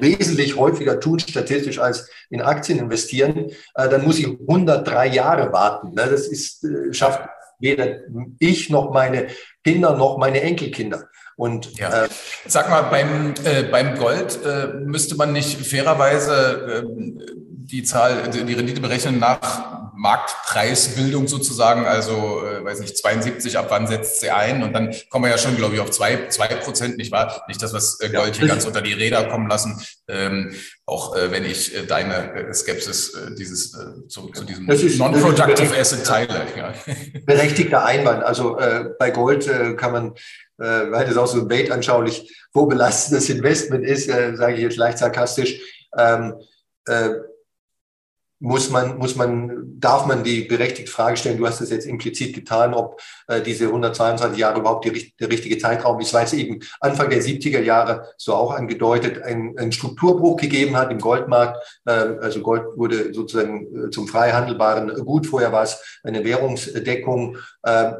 [0.00, 5.94] wesentlich häufiger tun statistisch als in Aktien investieren, äh, dann muss ich 103 Jahre warten.
[5.94, 6.06] Ne?
[6.10, 7.28] Das ist, äh, schafft
[7.58, 8.00] weder
[8.38, 9.28] ich noch meine
[9.64, 11.08] Kinder noch meine Enkelkinder.
[11.36, 12.04] Und ja.
[12.04, 12.08] äh,
[12.46, 18.52] sag mal, beim, äh, beim Gold äh, müsste man nicht fairerweise äh, die Zahl, die
[18.52, 24.62] Rendite berechnen nach Marktpreisbildung sozusagen, also äh, weiß nicht, 72, ab wann setzt sie ein?
[24.62, 27.44] Und dann kommen wir ja schon, glaube ich, auf zwei, zwei Prozent, nicht wahr?
[27.48, 29.82] Nicht das, was äh, Gold hier ganz unter die Räder kommen lassen.
[30.08, 30.54] Ähm,
[30.86, 35.78] auch äh, wenn ich äh, deine äh, Skepsis äh, dieses äh, zu, zu diesem Non-Productive
[35.78, 36.46] Asset teile.
[36.56, 36.74] Ja.
[37.26, 38.22] Berechtigter Einwand.
[38.22, 40.14] Also äh, bei Gold äh, kann man
[40.58, 44.76] äh, weil das auch so ein anschaulich, wo belastendes Investment ist, äh, sage ich jetzt
[44.76, 45.60] leicht sarkastisch.
[45.98, 46.34] Ähm,
[46.86, 47.10] äh,
[48.42, 52.34] muss man, muss man, darf man die berechtigte Frage stellen, du hast das jetzt implizit
[52.34, 56.58] getan, ob äh, diese 122 Jahre überhaupt die, der richtige Zeitraum ist, weil es eben
[56.80, 61.64] Anfang der 70er Jahre, so auch angedeutet, einen Strukturbruch gegeben hat im Goldmarkt.
[61.84, 65.28] Äh, also Gold wurde sozusagen äh, zum frei handelbaren Gut.
[65.28, 67.36] Vorher war es eine Währungsdeckung.
[67.62, 67.92] Äh,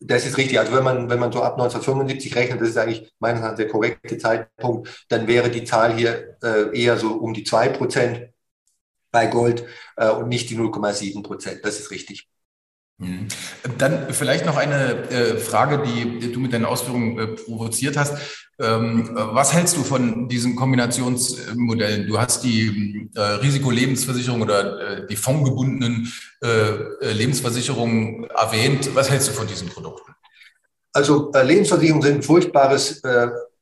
[0.00, 0.58] das ist richtig.
[0.58, 3.68] Also wenn man, wenn man so ab 1975 rechnet, das ist eigentlich meines Erachtens der
[3.68, 8.33] korrekte Zeitpunkt, dann wäre die Zahl hier äh, eher so um die zwei Prozent
[9.14, 9.64] bei Gold
[9.96, 11.60] äh, und nicht die 0,7 Prozent.
[11.62, 12.26] Das ist richtig.
[12.98, 13.28] Mhm.
[13.78, 18.16] Dann vielleicht noch eine äh, Frage, die du mit deinen Ausführungen äh, provoziert hast.
[18.60, 22.08] Ähm, was hältst du von diesen Kombinationsmodellen?
[22.08, 26.12] Du hast die äh, Risikolebensversicherung oder die fondgebundenen
[27.00, 28.94] Lebensversicherungen erwähnt.
[28.94, 30.12] Was hältst du von diesen Produkten?
[30.92, 33.00] Also Lebensversicherungen sind ein furchtbares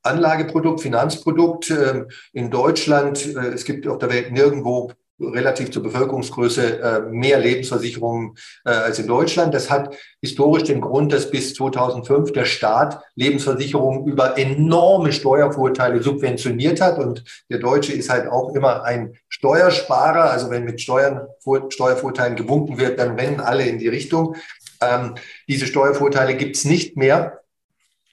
[0.02, 1.70] Anlageprodukt, Finanzprodukt.
[1.70, 4.90] Ähm, in Deutschland, es gibt auf der Welt nirgendwo
[5.22, 9.54] relativ zur Bevölkerungsgröße äh, mehr Lebensversicherungen äh, als in Deutschland.
[9.54, 16.80] Das hat historisch den Grund, dass bis 2005 der Staat Lebensversicherungen über enorme Steuervorteile subventioniert
[16.80, 16.98] hat.
[16.98, 20.30] Und der Deutsche ist halt auch immer ein Steuersparer.
[20.30, 21.26] Also wenn mit Steuern,
[21.68, 24.36] Steuervorteilen gewunken wird, dann rennen alle in die Richtung.
[24.80, 25.14] Ähm,
[25.48, 27.41] diese Steuervorteile gibt es nicht mehr.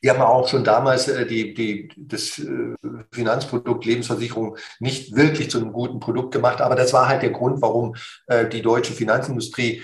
[0.01, 2.75] Die haben auch schon damals äh, die, die, das äh,
[3.11, 6.61] Finanzprodukt Lebensversicherung nicht wirklich zu einem guten Produkt gemacht.
[6.61, 7.95] Aber das war halt der Grund, warum
[8.27, 9.81] äh, die deutsche Finanzindustrie,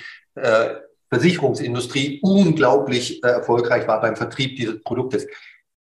[1.10, 5.26] Versicherungsindustrie unglaublich erfolgreich war beim Vertrieb dieses Produktes.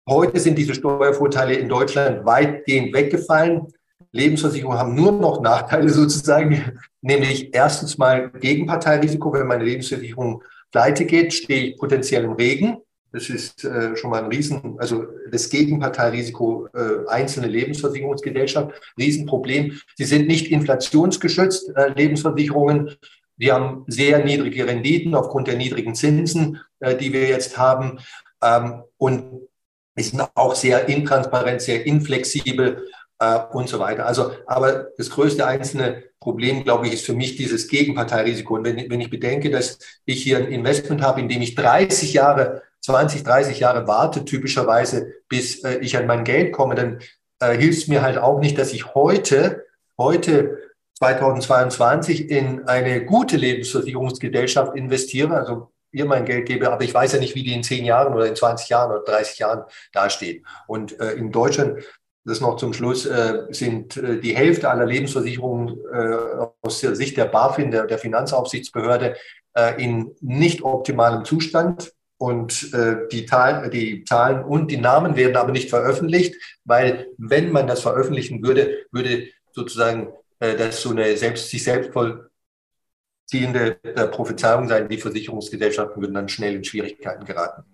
[0.08, 3.68] Heute sind diese Steuervorteile in Deutschland weitgehend weggefallen.
[4.10, 9.32] Lebensversicherungen haben nur noch Nachteile sozusagen, nämlich erstens mal Gegenparteirisiko.
[9.32, 12.78] Wenn meine Lebensversicherung pleite geht, stehe ich potenziell im Regen.
[13.12, 19.80] Das ist äh, schon mal ein Riesen, also das Gegenparteirisiko äh, einzelne Lebensversicherungsgesellschaft, Riesenproblem.
[19.96, 22.96] Sie sind nicht inflationsgeschützt, äh, Lebensversicherungen.
[23.36, 27.98] Die haben sehr niedrige Renditen aufgrund der niedrigen Zinsen, äh, die wir jetzt haben.
[28.42, 29.48] Ähm, und
[29.96, 32.86] sind auch sehr intransparent, sehr inflexibel
[33.18, 34.06] äh, und so weiter.
[34.06, 38.54] Also, aber das größte einzelne Problem, glaube ich, ist für mich dieses Gegenparteirisiko.
[38.54, 42.12] Und wenn, wenn ich bedenke, dass ich hier ein Investment habe, in dem ich 30
[42.12, 47.00] Jahre 20, 30 Jahre warte, typischerweise, bis äh, ich an mein Geld komme, dann
[47.40, 49.66] äh, hilft es mir halt auch nicht, dass ich heute,
[49.98, 50.58] heute
[50.98, 57.18] 2022 in eine gute Lebensversicherungsgesellschaft investiere, also ihr mein Geld gebe, aber ich weiß ja
[57.18, 60.44] nicht, wie die in 10 Jahren oder in 20 Jahren oder 30 Jahren dasteht.
[60.66, 61.82] Und äh, in Deutschland,
[62.24, 67.16] das noch zum Schluss, äh, sind äh, die Hälfte aller Lebensversicherungen äh, aus der Sicht
[67.16, 69.16] der BaFin, der, der Finanzaufsichtsbehörde,
[69.54, 71.92] äh, in nicht optimalem Zustand.
[72.20, 77.50] Und äh, die, Zahlen, die Zahlen und die Namen werden aber nicht veröffentlicht, weil wenn
[77.50, 84.06] man das veröffentlichen würde, würde sozusagen äh, das so eine selbst, sich selbst vollziehende äh,
[84.08, 84.90] Prophezeiung sein.
[84.90, 87.64] Die Versicherungsgesellschaften würden dann schnell in Schwierigkeiten geraten.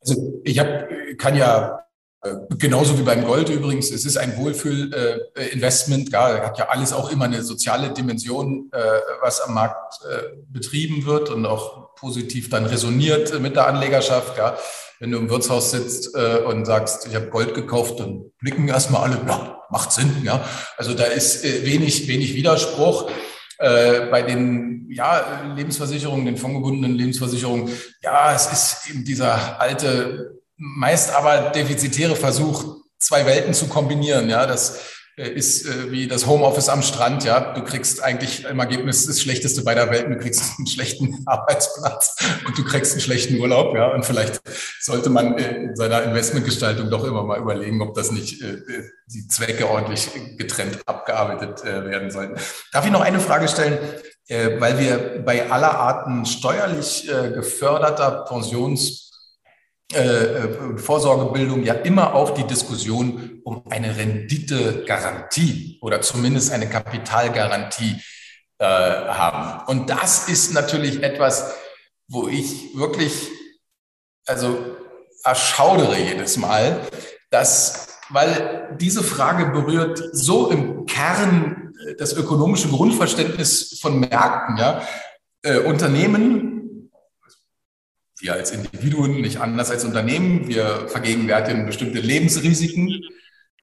[0.00, 1.86] Also ich hab, kann ja
[2.58, 7.12] Genauso wie beim Gold übrigens, es ist ein Wohlfühl-Investment, äh, ja, hat ja alles auch
[7.12, 8.78] immer eine soziale Dimension, äh,
[9.20, 14.38] was am Markt äh, betrieben wird und auch positiv dann resoniert mit der Anlegerschaft.
[14.38, 14.56] Ja.
[15.00, 19.02] Wenn du im Wirtshaus sitzt äh, und sagst, ich habe Gold gekauft, dann blicken erstmal
[19.02, 20.22] alle, ja, macht Sinn.
[20.24, 20.42] Ja.
[20.78, 23.10] Also da ist äh, wenig, wenig Widerspruch.
[23.58, 27.70] Äh, bei den ja, Lebensversicherungen, den fondgebundenen Lebensversicherungen,
[28.02, 34.28] ja, es ist eben dieser alte meist aber defizitäre Versuch, zwei Welten zu kombinieren.
[34.28, 34.78] Ja, das
[35.16, 37.24] äh, ist äh, wie das Homeoffice am Strand.
[37.24, 40.06] Ja, du kriegst eigentlich im Ergebnis das Schlechteste bei der Welt.
[40.08, 43.76] Du kriegst einen schlechten Arbeitsplatz und du kriegst einen schlechten Urlaub.
[43.76, 44.40] Ja, und vielleicht
[44.80, 48.42] sollte man äh, in seiner Investmentgestaltung doch immer mal überlegen, ob das nicht
[49.06, 52.34] die Zwecke ordentlich getrennt abgearbeitet werden sollten.
[52.72, 53.78] Darf ich noch eine Frage stellen?
[54.28, 59.04] Weil wir bei aller Arten steuerlich geförderter Pensions
[59.92, 68.00] äh, äh, Vorsorgebildung ja immer auch die Diskussion um eine Renditegarantie oder zumindest eine Kapitalgarantie
[68.58, 69.66] äh, haben.
[69.66, 71.54] Und das ist natürlich etwas,
[72.08, 73.28] wo ich wirklich,
[74.26, 74.56] also
[75.22, 76.80] erschaudere jedes Mal,
[77.30, 84.82] dass, weil diese Frage berührt so im Kern das ökonomische Grundverständnis von Märkten, ja.
[85.42, 86.53] Äh, Unternehmen
[88.24, 90.48] wir als Individuen nicht anders als Unternehmen.
[90.48, 93.04] Wir vergegenwärtigen bestimmte Lebensrisiken.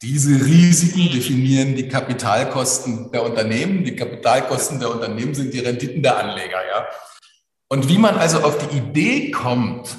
[0.02, 3.84] Diese Risiken definieren die Kapitalkosten der Unternehmen.
[3.84, 6.60] Die Kapitalkosten der Unternehmen sind die Renditen der Anleger.
[6.68, 6.88] Ja?
[7.70, 9.98] Und wie man also auf die Idee kommt,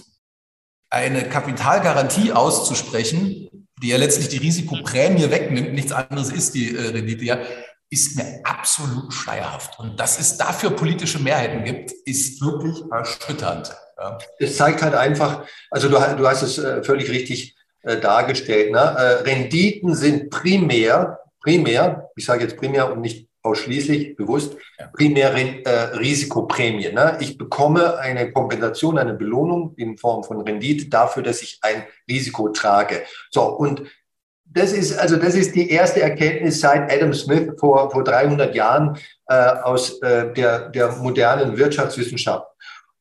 [0.91, 3.49] eine Kapitalgarantie auszusprechen,
[3.83, 7.39] die ja letztlich die Risikoprämie wegnimmt, nichts anderes ist die äh, Rendite, ja,
[7.91, 9.79] ist mir absolut schleierhaft.
[9.79, 13.75] Und dass es dafür politische Mehrheiten gibt, ist wirklich erschütternd.
[14.03, 14.19] Ja.
[14.41, 18.73] Das zeigt halt einfach, also du, du hast es äh, völlig richtig äh, dargestellt.
[18.73, 18.79] Ne?
[18.79, 24.57] Äh, Renditen sind primär, primär, ich sage jetzt primär und nicht ausschließlich bewusst,
[24.93, 26.93] primär äh, Risikoprämie.
[26.93, 27.17] Ne?
[27.21, 32.49] Ich bekomme eine Kompensation, eine Belohnung in Form von Rendite dafür, dass ich ein Risiko
[32.49, 33.03] trage.
[33.31, 33.83] So, und
[34.45, 38.99] das ist, also das ist die erste Erkenntnis seit Adam Smith vor, vor 300 Jahren
[39.27, 42.47] äh, aus äh, der, der modernen Wirtschaftswissenschaft.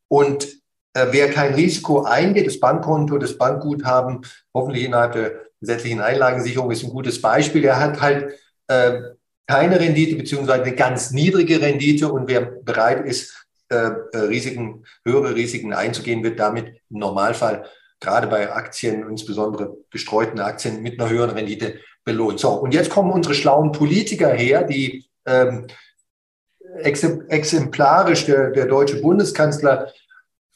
[0.07, 0.60] Und
[0.93, 6.89] wer kein Risiko eingeht, das Bankkonto, das Bankguthaben, hoffentlich innerhalb der gesetzlichen Einlagensicherung ist ein
[6.89, 7.63] gutes Beispiel.
[7.63, 8.33] Er hat halt
[8.67, 9.01] äh,
[9.47, 15.35] keine Rendite beziehungsweise eine ganz niedrige Rendite und wer bereit ist, äh, äh Risiken, höhere
[15.35, 17.65] Risiken einzugehen, wird damit im Normalfall
[17.99, 22.39] gerade bei Aktien, insbesondere gestreuten Aktien mit einer höheren Rendite belohnt.
[22.39, 25.67] So, und jetzt kommen unsere schlauen Politiker her, die ähm,
[26.83, 29.91] exemplarisch der, der deutsche Bundeskanzler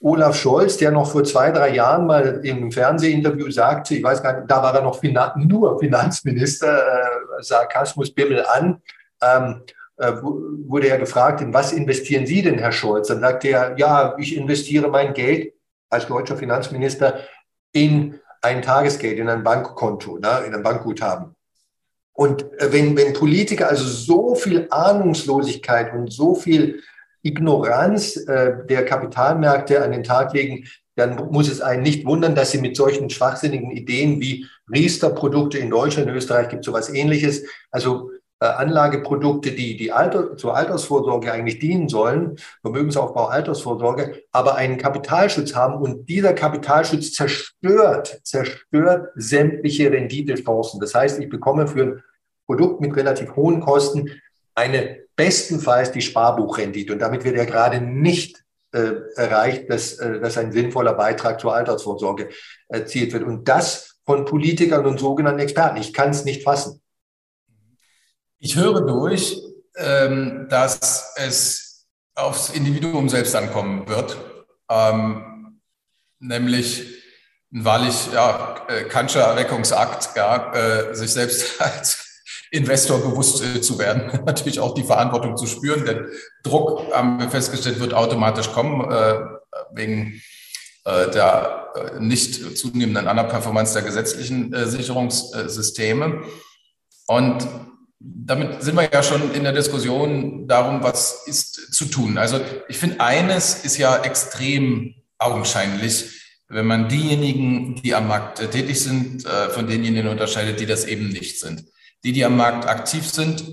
[0.06, 4.38] Olaf Scholz, der noch vor zwei, drei Jahren mal einem Fernsehinterview sagte, ich weiß gar
[4.38, 8.84] nicht, da war er noch Finan nur Finanzminister, äh, Sarkasmus Bimmel an,
[9.24, 9.64] ähm,
[9.98, 13.08] äh, wurde er gefragt, in was investieren Sie denn, Herr Scholz?
[13.08, 15.54] Dann sagte er, ja, ich investiere mein Geld
[15.90, 17.22] als deutscher Finanzminister
[17.72, 21.36] in ein Tagesgeld, in ein Bankkonto, ne, in ein Bankguthaben.
[22.14, 26.84] Und äh, wenn, wenn Politiker also so viel Ahnungslosigkeit und so viel
[27.26, 32.52] Ignoranz äh, der Kapitalmärkte an den Tag legen, dann muss es einen nicht wundern, dass
[32.52, 37.44] sie mit solchen schwachsinnigen Ideen wie Riester-Produkte in Deutschland, in Österreich gibt es sowas ähnliches,
[37.72, 44.78] also äh, Anlageprodukte, die, die Alter, zur Altersvorsorge eigentlich dienen sollen, Vermögensaufbau, Altersvorsorge, aber einen
[44.78, 50.80] Kapitalschutz haben und dieser Kapitalschutz zerstört, zerstört sämtliche Renditechancen.
[50.80, 52.04] Das heißt, ich bekomme für ein
[52.46, 54.12] Produkt mit relativ hohen Kosten
[54.56, 60.38] eine bestenfalls die Sparbuchrendite und damit wird ja gerade nicht äh, erreicht, dass, äh, dass
[60.38, 62.30] ein sinnvoller Beitrag zur Altersvorsorge
[62.68, 63.24] erzielt wird.
[63.24, 65.78] Und das von Politikern und sogenannten Experten.
[65.78, 66.82] Ich kann es nicht fassen.
[68.40, 69.42] Ich höre durch,
[69.78, 74.18] ähm, dass es aufs Individuum selbst ankommen wird,
[74.70, 75.60] ähm,
[76.20, 77.02] nämlich
[77.52, 82.05] ein wahrlich ja, äh, Kantscher Erweckungsakt, ja, äh, sich selbst als
[82.52, 85.86] Investor bewusst äh, zu werden, natürlich auch die Verantwortung zu spüren.
[85.86, 86.06] Der
[86.44, 89.16] Druck, haben wir festgestellt, wird automatisch kommen, äh,
[89.74, 90.22] wegen
[90.86, 91.62] äh, der
[92.00, 96.24] nicht zunehmenden Underperformance der gesetzlichen Sicherungssysteme.
[97.06, 97.48] Und
[98.00, 102.18] damit sind wir ja schon in der Diskussion darum, was ist zu tun.
[102.18, 106.06] Also ich finde, eines ist ja extrem augenscheinlich,
[106.48, 111.42] wenn man diejenigen, die am Markt tätig sind, von denjenigen unterscheidet, die das eben nicht
[111.42, 111.66] sind.
[112.06, 113.44] Die, die am Markt aktiv sind,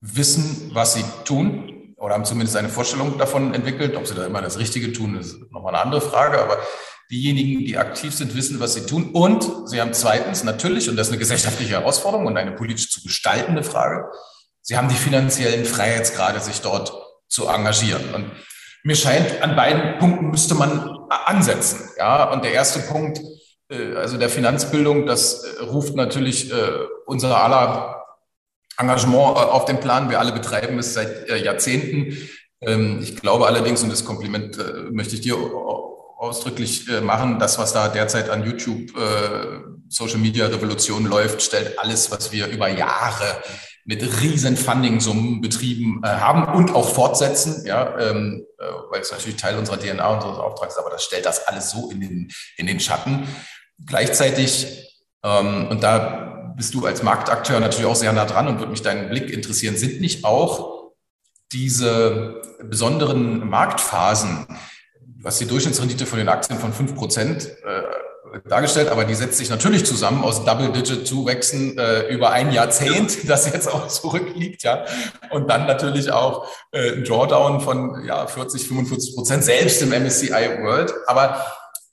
[0.00, 3.96] wissen, was sie tun oder haben zumindest eine Vorstellung davon entwickelt.
[3.96, 6.40] Ob sie da immer das Richtige tun, ist nochmal eine andere Frage.
[6.40, 6.58] Aber
[7.10, 9.10] Diejenigen, die aktiv sind, wissen, was sie tun.
[9.12, 13.02] Und sie haben zweitens natürlich, und das ist eine gesellschaftliche Herausforderung und eine politisch zu
[13.02, 14.10] gestaltende Frage,
[14.62, 16.92] sie haben die finanziellen Freiheitsgrade, sich dort
[17.28, 18.14] zu engagieren.
[18.14, 18.32] Und
[18.84, 21.90] mir scheint, an beiden Punkten müsste man ansetzen.
[21.98, 23.33] Ja, und der erste Punkt, äh,
[23.96, 26.56] also der Finanzbildung, das äh, ruft natürlich äh,
[27.06, 28.04] unser aller
[28.78, 30.10] Engagement auf den Plan.
[30.10, 32.16] Wir alle betreiben es seit Jahrzehnten.
[32.60, 34.58] Ähm, ich glaube allerdings, und das Kompliment
[34.90, 35.36] möchte ich dir
[36.24, 37.38] ausdrücklich äh, machen.
[37.38, 42.48] Das, was da derzeit an YouTube äh, Social Media Revolution läuft, stellt alles, was wir
[42.48, 43.42] über Jahre
[43.84, 49.36] mit riesen Funding-Summen betrieben äh, haben und auch fortsetzen, ja, ähm, äh, weil es natürlich
[49.36, 52.66] Teil unserer DNA, unseres Auftrags ist, aber das stellt das alles so in den, in
[52.66, 53.28] den Schatten.
[53.84, 58.70] Gleichzeitig, ähm, und da bist du als Marktakteur natürlich auch sehr nah dran und würde
[58.70, 60.92] mich deinen Blick interessieren, sind nicht auch
[61.52, 64.46] diese besonderen Marktphasen,
[65.24, 67.82] hast die Durchschnittsrendite von den Aktien von 5 Prozent äh,
[68.48, 73.72] dargestellt, aber die setzt sich natürlich zusammen aus Double-Digit-Zuwächsen äh, über ein Jahrzehnt, das jetzt
[73.72, 74.84] auch zurückliegt, ja.
[75.30, 80.62] Und dann natürlich auch äh, ein Drawdown von ja, 40, 45 Prozent, selbst im MSCI
[80.62, 80.92] World.
[81.06, 81.44] Aber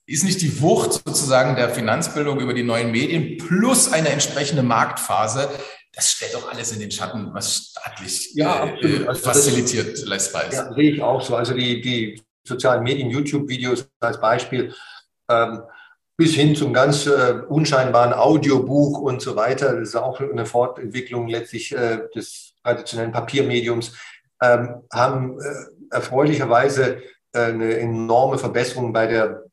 [0.05, 5.49] ist nicht die Wucht sozusagen der Finanzbildung über die neuen Medien plus eine entsprechende Marktphase,
[5.93, 10.53] das stellt doch alles in den Schatten, was staatlich ja, äh, also facilitiert leistbar ist.
[10.53, 11.35] Ja, sehe ich auch so.
[11.35, 14.73] Also die, die sozialen Medien, YouTube-Videos als Beispiel,
[15.29, 15.61] ähm,
[16.21, 19.73] bis hin zum ganz äh, unscheinbaren Audiobuch und so weiter.
[19.73, 23.97] Das ist auch eine Fortentwicklung letztlich äh, des traditionellen Papiermediums,
[24.39, 27.01] ähm, haben äh, erfreulicherweise
[27.33, 29.45] äh, eine enorme Verbesserung bei der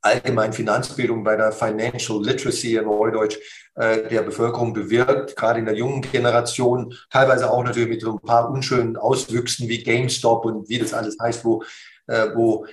[0.00, 3.38] allgemeinen Finanzbildung, bei der Financial Literacy in Neudeutsch
[3.76, 8.18] äh, der Bevölkerung bewirkt, gerade in der jungen Generation, teilweise auch natürlich mit so ein
[8.18, 11.62] paar unschönen Auswüchsen wie GameStop und wie das alles heißt, wo
[12.08, 12.66] äh, wo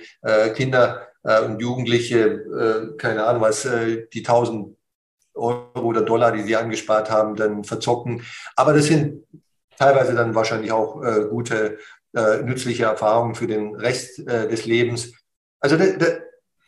[0.54, 3.62] Kinder äh, und Jugendliche, keine Ahnung was,
[4.12, 4.76] die 1000
[5.34, 8.22] Euro oder Dollar, die sie angespart haben, dann verzocken.
[8.54, 9.24] Aber das sind
[9.76, 11.78] teilweise dann wahrscheinlich auch gute,
[12.12, 15.12] nützliche Erfahrungen für den Rest des Lebens.
[15.58, 15.96] Also das,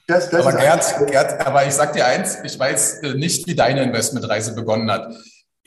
[0.09, 3.83] das, das aber Gerd, Gerd, aber ich sag dir eins, ich weiß nicht, wie deine
[3.83, 5.15] Investmentreise begonnen hat.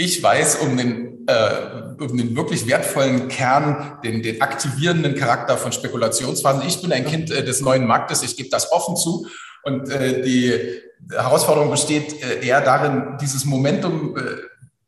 [0.01, 5.73] Ich weiß um den, äh, um den wirklich wertvollen Kern, den, den aktivierenden Charakter von
[5.73, 6.65] Spekulationsphasen.
[6.65, 9.27] Ich bin ein Kind äh, des neuen Marktes, ich gebe das offen zu.
[9.63, 10.53] Und äh, die
[11.11, 14.21] Herausforderung besteht äh, eher darin, dieses Momentum äh,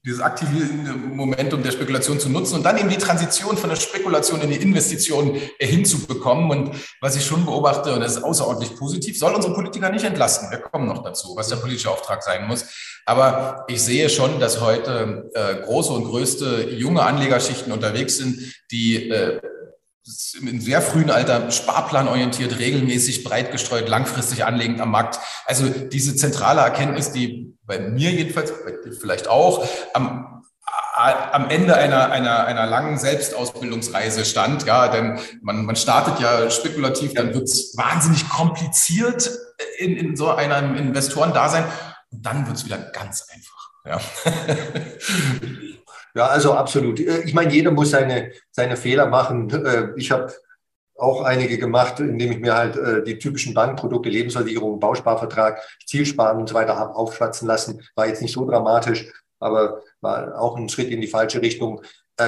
[0.04, 4.42] dieses aktivierende Momentum der Spekulation zu nutzen und dann eben die Transition von der Spekulation
[4.42, 6.50] in die Investition hinzubekommen.
[6.50, 10.50] Und was ich schon beobachte, und das ist außerordentlich positiv, soll unsere Politiker nicht entlasten.
[10.50, 12.66] Wir kommen noch dazu, was der politische Auftrag sein muss.
[13.06, 19.10] Aber ich sehe schon, dass heute äh, große und größte junge Anlegerschichten unterwegs sind, die
[19.10, 19.40] äh,
[20.42, 25.20] im sehr frühen Alter sparplanorientiert, regelmäßig breit gestreut, langfristig anlegend am Markt.
[25.46, 28.52] Also diese zentrale Erkenntnis, die bei mir jedenfalls,
[29.00, 30.44] vielleicht auch, am,
[30.96, 34.66] am Ende einer, einer, einer langen Selbstausbildungsreise stand.
[34.66, 39.30] Ja, denn man, man startet ja spekulativ, dann wird es wahnsinnig kompliziert
[39.78, 41.66] in, in so einem Investorendasein
[42.12, 43.72] und dann wird es wieder ganz einfach.
[43.86, 44.00] Ja.
[46.16, 47.00] Ja, also absolut.
[47.00, 49.50] Äh, ich meine, jeder muss seine, seine Fehler machen.
[49.62, 50.34] Äh, ich habe
[50.98, 56.50] auch einige gemacht, indem ich mir halt äh, die typischen Bankprodukte, Lebensversicherung, Bausparvertrag, Zielsparen und
[56.50, 57.82] so weiter habe aufschwatzen lassen.
[57.96, 61.82] War jetzt nicht so dramatisch, aber war auch ein Schritt in die falsche Richtung.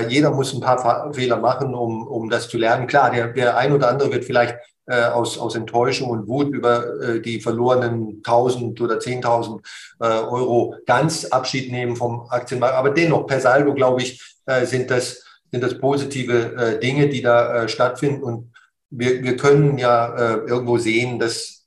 [0.10, 2.88] jeder muss ein paar Fehler machen, um, um das zu lernen.
[2.88, 7.02] Klar, der, der ein oder andere wird vielleicht äh, aus, aus Enttäuschung und Wut über
[7.02, 9.62] äh, die verlorenen 1000 oder 10.000
[10.02, 12.76] äh, Euro ganz Abschied nehmen vom Aktienmarkt.
[12.76, 17.22] Aber dennoch, per Saldo, glaube ich, äh, sind, das, sind das positive äh, Dinge, die
[17.22, 18.24] da äh, stattfinden.
[18.24, 18.54] Und
[18.90, 21.66] wir, wir können ja irgendwo sehen, dass,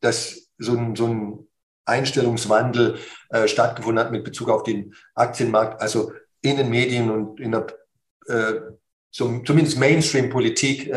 [0.00, 1.46] dass so ein, so ein
[1.84, 2.96] Einstellungswandel
[3.44, 6.10] stattgefunden hat mit Bezug auf den Aktienmarkt, also
[6.40, 7.66] in den Medien und in der
[9.10, 10.90] zumindest Mainstream-Politik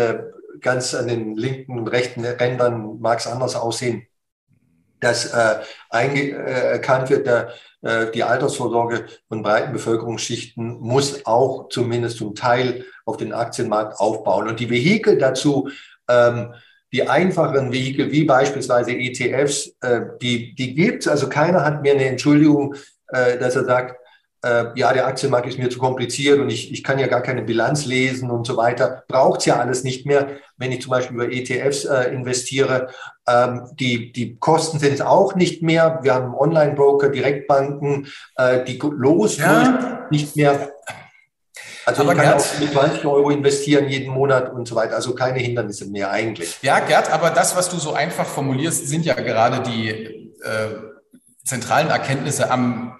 [0.60, 4.08] ganz an den linken und rechten Rändern mag es anders aussehen,
[5.00, 12.36] dass äh, erkannt wird, der, äh, die Altersvorsorge von breiten Bevölkerungsschichten muss auch zumindest zum
[12.36, 14.48] Teil auf den Aktienmarkt aufbauen.
[14.48, 15.70] Und die Vehikel dazu,
[16.08, 16.54] ähm,
[16.94, 21.08] die einfachen Vehikel wie beispielsweise ETFs, äh, die, die gibt es.
[21.08, 22.76] Also keiner hat mir eine Entschuldigung,
[23.08, 24.01] äh, dass er sagt,
[24.44, 27.44] äh, ja, der Aktienmarkt ist mir zu kompliziert und ich, ich kann ja gar keine
[27.44, 29.04] Bilanz lesen und so weiter.
[29.08, 32.90] Braucht's ja alles nicht mehr, wenn ich zum Beispiel über ETFs äh, investiere.
[33.28, 36.00] Ähm, die, die Kosten sind es auch nicht mehr.
[36.02, 40.08] Wir haben Online-Broker, Direktbanken, äh, die los ja.
[40.10, 40.72] nicht mehr.
[41.86, 44.96] Also aber ich kann Gerd, auch mit 20 Euro investieren jeden Monat und so weiter.
[44.96, 46.58] Also keine Hindernisse mehr eigentlich.
[46.64, 50.78] Ja, Gerd, aber das, was du so einfach formulierst, sind ja gerade die äh,
[51.44, 52.98] zentralen Erkenntnisse am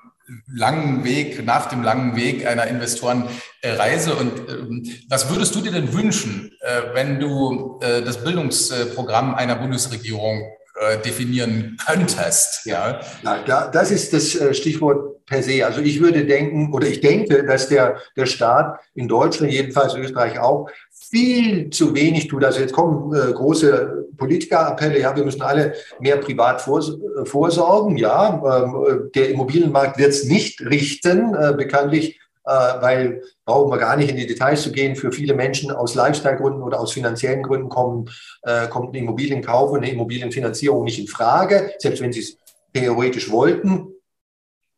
[0.48, 4.16] langen Weg, nach dem langen Weg einer Investorenreise.
[4.16, 9.56] Und ähm, was würdest du dir denn wünschen, äh, wenn du äh, das Bildungsprogramm einer
[9.56, 10.52] Bundesregierung
[10.82, 12.66] äh, definieren könntest?
[12.66, 15.66] Ja, ja das ist das Stichwort per se.
[15.66, 20.40] Also ich würde denken oder ich denke, dass der, der Staat in Deutschland, jedenfalls Österreich
[20.40, 20.68] auch,
[21.12, 22.44] viel zu wenig tut.
[22.44, 26.92] Also jetzt kommen äh, große Politikerappelle, ja, wir müssen alle mehr privat vors
[27.26, 27.98] vorsorgen.
[27.98, 33.96] Ja, ähm, der Immobilienmarkt wird es nicht richten, äh, bekanntlich, äh, weil brauchen wir gar
[33.96, 34.96] nicht in die Details zu gehen.
[34.96, 38.10] Für viele Menschen aus Lifestyle-Gründen oder aus finanziellen Gründen kommen,
[38.44, 42.38] äh, kommt ein Immobilienkauf und eine Immobilienfinanzierung nicht in Frage, selbst wenn sie es
[42.74, 43.94] theoretisch wollten.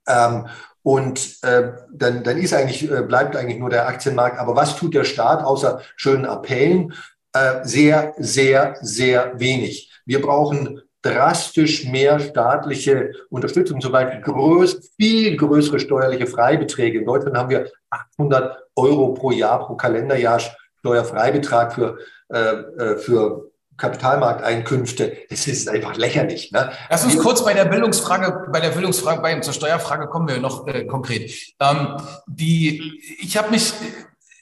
[0.08, 0.48] Ähm,
[0.84, 4.38] und äh, dann, dann ist eigentlich, äh, bleibt eigentlich nur der Aktienmarkt.
[4.38, 6.94] Aber was tut der Staat außer schönen Appellen?
[7.34, 9.92] Äh, sehr, sehr, sehr wenig.
[10.06, 17.00] Wir brauchen drastisch mehr staatliche Unterstützung, zum Beispiel größ, viel größere steuerliche Freibeträge.
[17.00, 20.42] In Deutschland haben wir 800 Euro pro Jahr, pro Kalenderjahr
[20.80, 21.98] Steuerfreibetrag für,
[22.30, 26.52] äh, äh für Kapitalmarkteinkünfte, das ist einfach lächerlich.
[26.52, 26.72] Ne?
[26.90, 30.68] Lass uns kurz bei der Bildungsfrage, bei der Bildungsfrage, bei zur Steuerfrage kommen wir noch
[30.68, 31.32] äh, konkret.
[31.60, 31.98] Ähm,
[32.28, 33.74] die, ich habe mich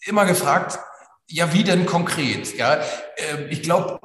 [0.06, 0.80] immer gefragt,
[1.28, 2.58] ja, wie denn konkret?
[2.58, 4.00] Ja, äh, ich glaube,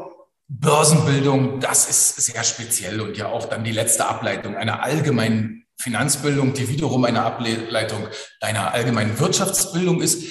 [0.49, 6.55] Börsenbildung, das ist sehr speziell und ja auch dann die letzte Ableitung einer allgemeinen Finanzbildung,
[6.55, 8.09] die wiederum eine Ableitung
[8.40, 10.24] einer allgemeinen Wirtschaftsbildung ist.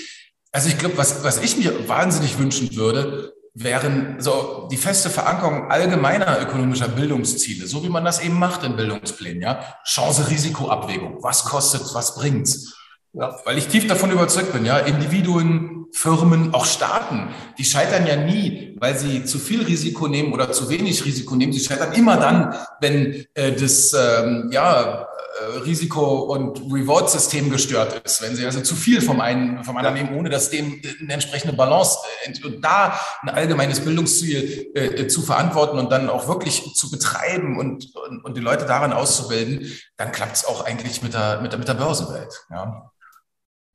[0.52, 5.70] Also ich glaube, was, was ich mir wahnsinnig wünschen würde, wären so die feste Verankerung
[5.72, 9.78] allgemeiner ökonomischer Bildungsziele, so wie man das eben macht in Bildungsplänen, ja.
[9.86, 11.24] Chance-Risiko-Abwägung.
[11.24, 12.76] Was kostet, was bringt's?
[13.18, 13.40] Ja.
[13.46, 18.76] Weil ich tief davon überzeugt bin, ja, Individuen, Firmen, auch Staaten, die scheitern ja nie,
[18.80, 21.54] weil sie zu viel Risiko nehmen oder zu wenig Risiko nehmen.
[21.54, 25.08] Sie scheitern immer dann, wenn äh, das ähm, ja,
[25.40, 29.96] äh, Risiko- und Reward-System gestört ist, wenn sie also zu viel vom einen, vom anderen
[29.96, 35.22] nehmen, ohne dass dem eine entsprechende Balance äh, und da ein allgemeines Bildungsziel äh, zu
[35.22, 40.12] verantworten und dann auch wirklich zu betreiben und, und, und die Leute daran auszubilden, dann
[40.12, 42.46] klappt es auch eigentlich mit der, mit der, mit der Börsenwelt.
[42.50, 42.92] Ja.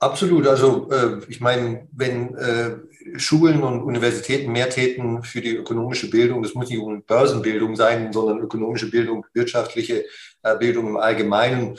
[0.01, 0.47] Absolut.
[0.47, 2.77] Also äh, ich meine, wenn äh,
[3.17, 8.11] Schulen und Universitäten mehr täten für die ökonomische Bildung, das muss nicht nur Börsenbildung sein,
[8.11, 10.07] sondern ökonomische Bildung, wirtschaftliche
[10.43, 11.79] äh, Bildung im Allgemeinen,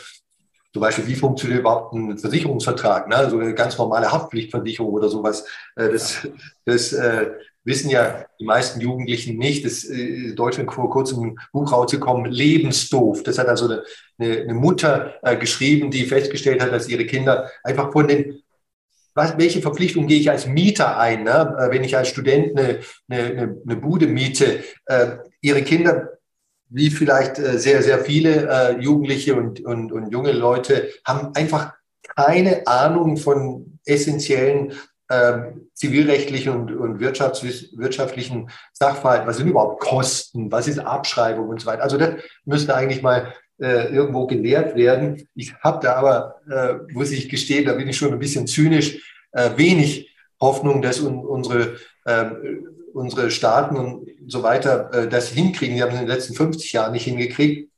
[0.71, 3.29] zum Beispiel, wie funktioniert überhaupt ein Versicherungsvertrag, ne?
[3.29, 5.45] so eine ganz normale Haftpflichtversicherung oder sowas.
[5.75, 6.27] Äh, das,
[6.65, 7.31] das äh,
[7.63, 9.65] wissen ja die meisten Jugendlichen nicht.
[9.65, 13.23] Das äh, Deutschland vor kurzem ein Buch rausgekommen, Lebensdoof.
[13.23, 13.69] Das hat also
[14.17, 18.41] eine, eine Mutter äh, geschrieben, die festgestellt hat, dass ihre Kinder einfach von den
[19.13, 21.55] was, welche Verpflichtung gehe ich als Mieter ein, ne?
[21.59, 24.63] Äh, wenn ich als Student eine, eine, eine Bude miete?
[24.85, 26.17] Äh, ihre Kinder,
[26.69, 31.73] wie vielleicht äh, sehr, sehr viele äh, Jugendliche und, und, und junge Leute, haben einfach
[32.15, 34.73] keine Ahnung von essentiellen
[35.11, 39.27] ähm, zivilrechtlichen und, und wirtschaftlichen Sachverhalten.
[39.27, 40.51] Was sind überhaupt Kosten?
[40.51, 41.83] Was ist Abschreibung und so weiter?
[41.83, 45.27] Also das müsste eigentlich mal äh, irgendwo gelehrt werden.
[45.35, 48.99] Ich habe da aber, äh, muss ich gestehen, da bin ich schon ein bisschen zynisch,
[49.33, 52.25] äh, wenig Hoffnung, dass un unsere, äh,
[52.93, 55.75] unsere Staaten und so weiter äh, das hinkriegen.
[55.75, 57.70] Die haben es in den letzten 50 Jahren nicht hingekriegt.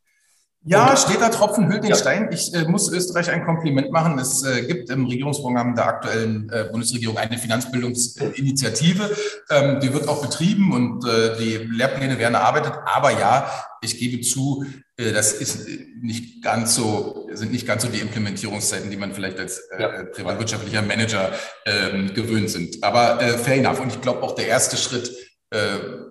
[0.66, 1.96] Ja, steht da Tropfen hüllt den ja.
[1.96, 2.30] Stein.
[2.32, 4.18] Ich äh, muss Österreich ein Kompliment machen.
[4.18, 9.12] Es äh, gibt im Regierungsprogramm der aktuellen äh, Bundesregierung eine Finanzbildungsinitiative.
[9.50, 12.74] Ähm, die wird auch betrieben und äh, die Lehrpläne werden erarbeitet.
[12.86, 13.52] Aber ja,
[13.82, 14.64] ich gebe zu,
[14.96, 15.68] äh, das ist
[16.02, 20.04] nicht ganz so, sind nicht ganz so die Implementierungszeiten, die man vielleicht als äh, ja.
[20.06, 21.32] privatwirtschaftlicher Manager
[21.66, 22.82] ähm, gewöhnt sind.
[22.82, 23.82] Aber fair enough.
[23.82, 25.12] Und ich glaube auch der erste Schritt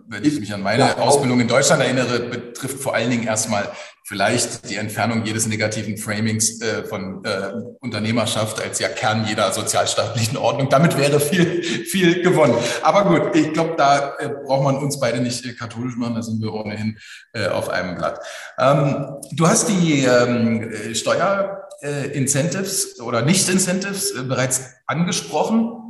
[0.07, 3.69] wenn ich mich an meine ja, Ausbildung in Deutschland erinnere, betrifft vor allen Dingen erstmal
[4.13, 7.51] vielleicht die Entfernung jedes negativen Framings äh, von äh,
[7.81, 10.69] Unternehmerschaft als ja Kern jeder sozialstaatlichen Ordnung.
[10.69, 12.55] Damit wäre viel, viel gewonnen.
[12.83, 16.23] Aber gut, ich glaube, da äh, braucht man uns beide nicht äh, katholisch machen, da
[16.23, 16.99] sind wir ohnehin
[17.33, 18.21] äh, auf einem Blatt.
[18.59, 25.82] Ähm, du hast die ähm, Steuerincentives äh, oder Nicht-Incentives bereits angesprochen.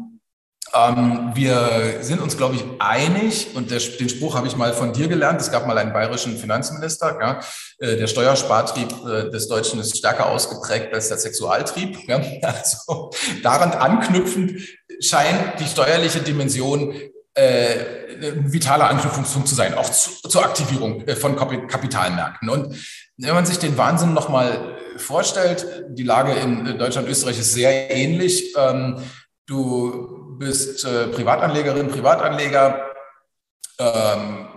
[0.75, 4.93] Ähm, wir sind uns, glaube ich, einig und der, den Spruch habe ich mal von
[4.93, 5.41] dir gelernt.
[5.41, 7.19] Es gab mal einen bayerischen Finanzminister.
[7.21, 7.41] Ja,
[7.79, 11.99] äh, der Steuerspartrieb äh, des Deutschen ist stärker ausgeprägt als der Sexualtrieb.
[12.09, 13.11] Ja, also
[13.43, 14.63] daran anknüpfend
[15.01, 16.95] scheint die steuerliche Dimension
[17.35, 22.49] äh, ein vitaler Anknüpfungspunkt zu sein, auch zu, zur Aktivierung äh, von Kapitalmärkten.
[22.49, 22.77] Und
[23.19, 28.55] wenn man sich den Wahnsinn nochmal vorstellt, die Lage in Deutschland, Österreich ist sehr ähnlich.
[28.57, 29.03] Ähm,
[29.53, 32.91] du bist äh, Privatanlegerin, Privatanleger,
[33.79, 34.49] ähm,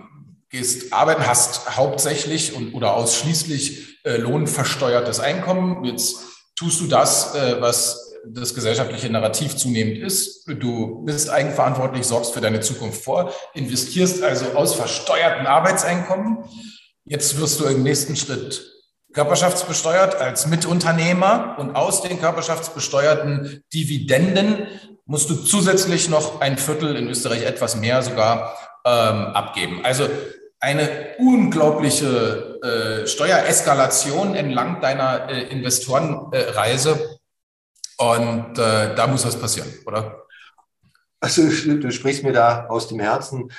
[0.48, 5.84] gehst arbeiten, hast hauptsächlich und, oder ausschließlich äh, lohnversteuertes Einkommen.
[5.84, 6.16] Jetzt
[6.56, 10.48] tust du das, äh, was das gesellschaftliche Narrativ zunehmend ist.
[10.48, 16.38] Du bist eigenverantwortlich, sorgst für deine Zukunft vor, investierst also aus versteuerten Arbeitseinkommen.
[17.04, 18.75] Jetzt wirst du im nächsten Schritt
[19.16, 24.66] körperschaftsbesteuert als Mitunternehmer und aus den körperschaftsbesteuerten Dividenden
[25.06, 28.54] musst du zusätzlich noch ein Viertel, in Österreich etwas mehr sogar,
[28.84, 28.92] ähm,
[29.32, 29.80] abgeben.
[29.84, 30.06] Also
[30.60, 37.18] eine unglaubliche äh, Steuereskalation entlang deiner äh, Investorenreise.
[37.96, 40.26] und äh, da muss was passieren, oder?
[41.20, 43.50] Also du sprichst mir da aus dem Herzen.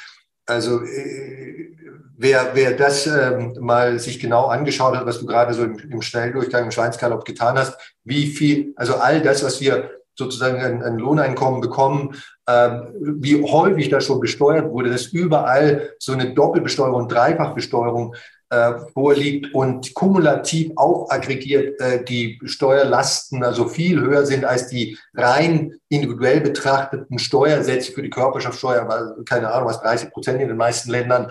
[0.45, 1.77] Also äh,
[2.17, 6.01] wer, wer das ähm, mal sich genau angeschaut hat, was du gerade so im, im
[6.01, 10.97] Schnelldurchgang im Schweinsgalopp getan hast, wie viel, also all das, was wir sozusagen ein, ein
[10.97, 12.15] Lohneinkommen bekommen,
[12.47, 18.15] äh, wie häufig das schon besteuert wurde, dass überall so eine Doppelbesteuerung, Dreifachbesteuerung
[18.49, 24.97] äh, vorliegt und kumulativ auch aggregiert äh, die Steuerlasten also viel höher sind als die
[25.13, 30.55] rein individuell betrachteten Steuersätze für die Körperschaftssteuer, aber keine Ahnung, was 30 Prozent in den
[30.55, 31.27] meisten Ländern.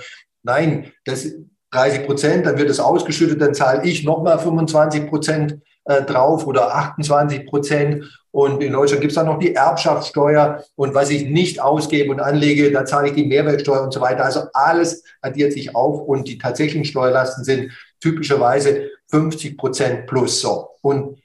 [0.46, 1.26] Nein, das
[1.72, 6.74] 30 Prozent, dann wird es ausgeschüttet, dann zahle ich nochmal 25 Prozent äh, drauf oder
[6.74, 8.04] 28 Prozent.
[8.30, 10.62] Und in Deutschland gibt es dann noch die Erbschaftssteuer.
[10.76, 14.24] Und was ich nicht ausgebe und anlege, da zahle ich die Mehrwertsteuer und so weiter.
[14.24, 20.68] Also alles addiert sich auf und die tatsächlichen Steuerlasten sind typischerweise 50 Prozent plus so.
[20.82, 21.18] Und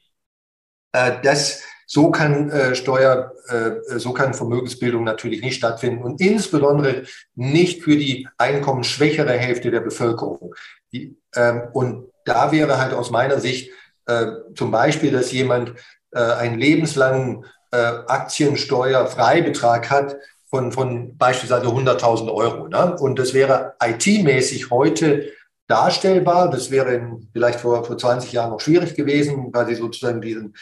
[0.94, 1.62] äh, das
[1.94, 7.04] so kann äh, Steuer, äh, so kann Vermögensbildung natürlich nicht stattfinden und insbesondere
[7.36, 10.56] nicht für die einkommensschwächere Hälfte der Bevölkerung.
[10.94, 13.72] Die, ähm, und da wäre halt aus meiner Sicht
[14.06, 15.74] äh, zum Beispiel, dass jemand
[16.12, 20.16] äh, einen lebenslangen äh, Aktiensteuerfreibetrag hat
[20.50, 22.70] von, von beispielsweise 100.000 Euro.
[22.70, 22.96] Ne?
[23.02, 25.30] Und das wäre IT-mäßig heute
[25.68, 26.52] darstellbar.
[26.52, 30.54] Das wäre in, vielleicht vor, vor 20 Jahren noch schwierig gewesen, weil sie sozusagen diesen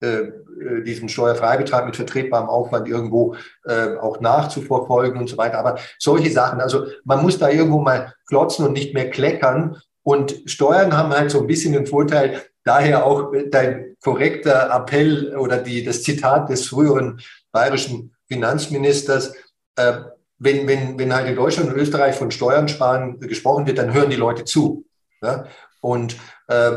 [0.00, 3.34] diesen Steuerfreibetrag mit vertretbarem Aufwand irgendwo
[3.64, 5.58] äh, auch nachzuverfolgen und so weiter.
[5.58, 9.76] Aber solche Sachen, also man muss da irgendwo mal klotzen und nicht mehr kleckern.
[10.02, 15.58] Und Steuern haben halt so ein bisschen den Vorteil, daher auch dein korrekter Appell oder
[15.58, 17.20] die, das Zitat des früheren
[17.50, 19.34] bayerischen Finanzministers,
[19.76, 19.94] äh,
[20.38, 24.10] wenn, wenn, wenn halt in Deutschland und Österreich von Steuern sparen gesprochen wird, dann hören
[24.10, 24.84] die Leute zu.
[25.22, 25.46] Ja?
[25.80, 26.72] Und äh,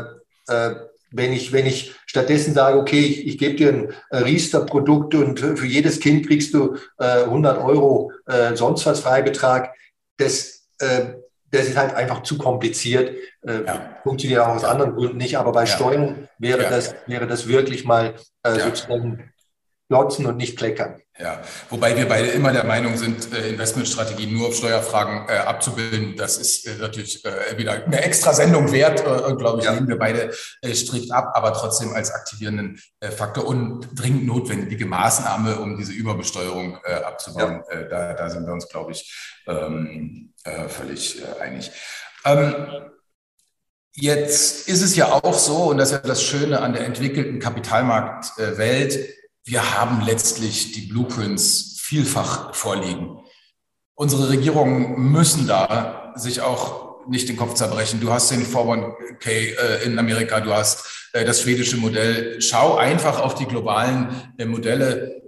[0.48, 0.74] äh,
[1.12, 5.66] wenn ich, wenn ich stattdessen sage, okay, ich, ich gebe dir ein Riester-Produkt und für
[5.66, 9.74] jedes Kind kriegst du äh, 100 Euro äh, sonst was Freibetrag,
[10.16, 11.14] das, äh,
[11.50, 13.16] das ist halt einfach zu kompliziert.
[13.46, 13.96] Äh, ja.
[14.02, 14.68] Funktioniert auch aus ja.
[14.68, 15.66] anderen Gründen nicht, aber bei ja.
[15.66, 19.32] Steuern wäre, das, wäre das wirklich mal äh, sozusagen
[19.88, 21.01] glotzen und nicht kleckern.
[21.18, 26.16] Ja, wobei wir beide immer der Meinung sind, äh, Investmentstrategien nur auf Steuerfragen äh, abzubilden,
[26.16, 29.74] das ist äh, natürlich äh, wieder eine extra Sendung wert, äh, glaube ich, ja.
[29.74, 30.32] nehmen wir beide
[30.62, 35.92] äh, strikt ab, aber trotzdem als aktivierenden äh, Faktor und dringend notwendige Maßnahme, um diese
[35.92, 37.62] Überbesteuerung äh, abzubauen.
[37.70, 37.80] Ja.
[37.80, 39.14] Äh, da, da sind wir uns, glaube ich,
[39.46, 41.70] ähm, äh, völlig äh, einig.
[42.24, 42.90] Ähm,
[43.94, 47.38] Jetzt ist es ja auch so, und das ist ja das Schöne an der entwickelten
[47.40, 48.98] Kapitalmarktwelt,
[49.44, 53.18] wir haben letztlich die Blueprints vielfach vorliegen.
[53.94, 58.00] Unsere Regierungen müssen da sich auch nicht den Kopf zerbrechen.
[58.00, 62.40] Du hast den 401k äh, in Amerika, du hast äh, das schwedische Modell.
[62.40, 65.22] Schau einfach auf die globalen äh, Modelle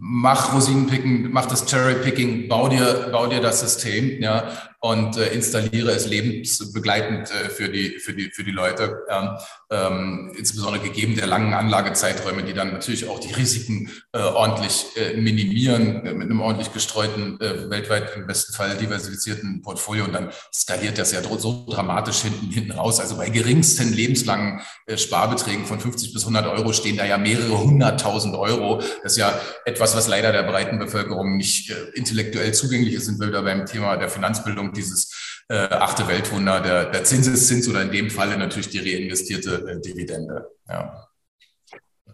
[0.00, 4.50] mach Rosinenpicken, mach das Cherry-Picking, bau dir, bau dir das System, ja,
[4.80, 9.30] und äh, installiere es lebensbegleitend äh, für die, für die, für die Leute, ähm,
[9.70, 15.16] ähm, insbesondere gegeben der langen Anlagezeiträume, die dann natürlich auch die Risiken äh, ordentlich äh,
[15.16, 20.30] minimieren, äh, mit einem ordentlich gestreuten, äh, weltweit im besten Fall diversifizierten Portfolio und dann
[20.54, 23.00] skaliert das ja so dramatisch hinten, hinten raus.
[23.00, 27.58] Also bei geringsten lebenslangen äh, Sparbeträgen von 50 bis 100 Euro stehen da ja mehrere
[27.58, 28.80] hunderttausend Euro.
[29.02, 33.18] Das ist ja etwas, was leider der breiten Bevölkerung nicht äh, intellektuell zugänglich ist, sind
[33.18, 37.82] wir da beim Thema der Finanzbildung und dieses äh, achte Weltwunder, der, der Zinseszins oder
[37.82, 40.50] in dem Falle natürlich die reinvestierte äh, Dividende.
[40.68, 41.08] Ja.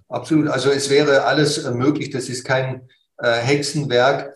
[0.09, 0.49] Absolut.
[0.49, 2.11] Also es wäre alles äh, möglich.
[2.11, 2.89] Das ist kein
[3.19, 4.33] äh, Hexenwerk.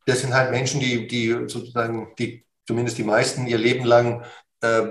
[0.07, 4.25] das sind halt Menschen, die, die sozusagen, die zumindest die meisten ihr Leben lang
[4.61, 4.83] äh,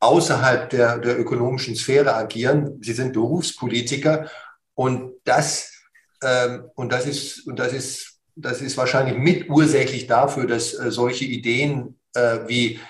[0.00, 2.78] außerhalb der, der ökonomischen Sphäre agieren.
[2.82, 4.28] Sie sind Berufspolitiker
[4.74, 5.72] und das,
[6.20, 11.24] äh, und das ist, und das ist, das ist wahrscheinlich mitursächlich dafür, dass äh, solche
[11.24, 12.80] Ideen äh, wie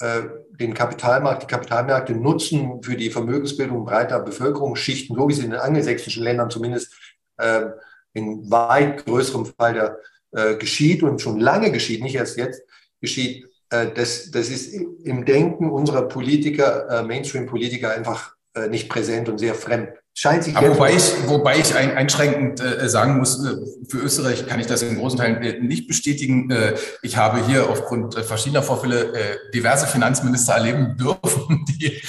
[0.00, 5.50] äh, den Kapitalmarkt, die Kapitalmärkte nutzen für die Vermögensbildung breiter Bevölkerungsschichten, so wie sie in
[5.50, 6.94] den angelsächsischen Ländern zumindest
[7.36, 7.66] äh,
[8.12, 9.98] in weit größerem Fall der
[10.34, 12.62] äh, geschieht und schon lange geschieht, nicht erst jetzt
[13.00, 19.28] geschieht, äh, das, das ist im Denken unserer Politiker, äh, Mainstream-Politiker einfach äh, nicht präsent
[19.28, 19.88] und sehr fremd.
[20.16, 23.56] Scheint sich Aber wobei ich, wobei ich ein, einschränkend äh, sagen muss, äh,
[23.88, 26.52] für Österreich kann ich das in großen Teilen äh, nicht bestätigen.
[26.52, 32.00] Äh, ich habe hier aufgrund verschiedener Vorfälle diverse Finanzminister erleben dürfen, die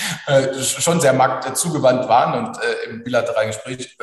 [0.61, 2.57] schon sehr markt zugewandt waren und
[2.89, 3.97] im bilateralen Gespräch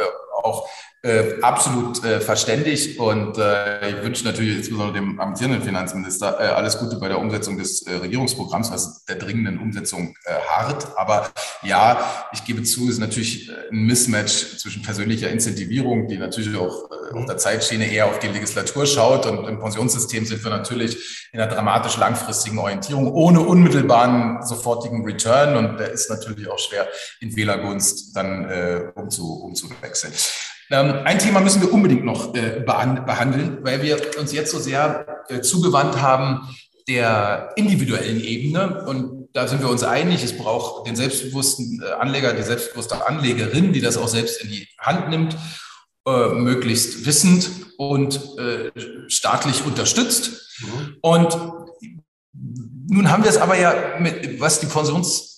[1.03, 6.79] äh, absolut äh, verständig und äh, ich wünsche natürlich insbesondere dem amtierenden Finanzminister äh, alles
[6.79, 10.97] Gute bei der Umsetzung des äh, Regierungsprogramms, was der dringenden Umsetzung äh, hart.
[10.97, 11.31] Aber
[11.63, 16.57] ja, ich gebe zu, es ist natürlich äh, ein Mismatch zwischen persönlicher Incentivierung, die natürlich
[16.57, 20.53] auch äh, auf der Zeitschiene eher auf die Legislatur schaut und im Pensionssystem sind wir
[20.53, 26.61] natürlich in einer dramatisch langfristigen Orientierung ohne unmittelbaren sofortigen Return und der ist natürlich auch
[26.61, 26.87] schwer
[27.19, 30.13] in Wählergunst dann äh, umzu, umzuwechseln.
[30.73, 35.25] Ähm, ein Thema müssen wir unbedingt noch äh, behandeln, weil wir uns jetzt so sehr
[35.29, 36.49] äh, zugewandt haben
[36.89, 38.83] der individuellen Ebene.
[38.87, 43.75] Und da sind wir uns einig, es braucht den selbstbewussten äh, Anleger, die selbstbewusste Anlegerin,
[43.75, 45.37] die das auch selbst in die Hand nimmt,
[46.05, 48.19] möglichst wissend und
[49.07, 50.33] staatlich unterstützt.
[50.59, 50.97] Mhm.
[51.01, 51.39] Und
[52.89, 55.32] nun haben wir es aber ja, mit, was die Pensions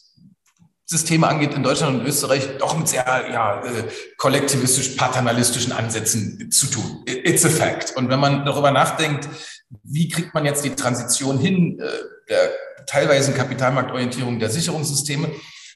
[0.86, 3.84] Systeme angeht in Deutschland und Österreich doch mit sehr ja, äh,
[4.18, 7.02] kollektivistisch-paternalistischen Ansätzen zu tun.
[7.06, 7.96] It's a fact.
[7.96, 9.28] Und wenn man darüber nachdenkt,
[9.82, 11.86] wie kriegt man jetzt die Transition hin äh,
[12.28, 12.50] der
[12.86, 15.30] teilweise Kapitalmarktorientierung der Sicherungssysteme,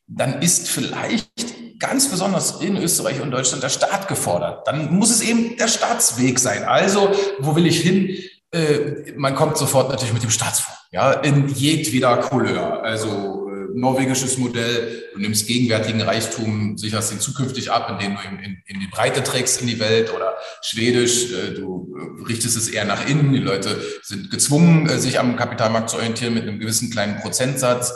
[0.07, 4.67] dann ist vielleicht ganz besonders in Österreich und Deutschland der Staat gefordert.
[4.67, 6.65] Dann muss es eben der Staatsweg sein.
[6.65, 8.19] Also, wo will ich hin?
[8.51, 12.83] Äh, man kommt sofort natürlich mit dem Staatsfonds, ja, in jedweder Couleur.
[12.83, 13.48] Also
[13.81, 15.05] norwegisches Modell.
[15.13, 19.23] Du nimmst gegenwärtigen Reichtum, sicherst ihn zukünftig ab, indem du ihn in, in die Breite
[19.23, 23.33] trägst in die Welt oder schwedisch, äh, du äh, richtest es eher nach innen.
[23.33, 27.93] Die Leute sind gezwungen, äh, sich am Kapitalmarkt zu orientieren mit einem gewissen kleinen Prozentsatz.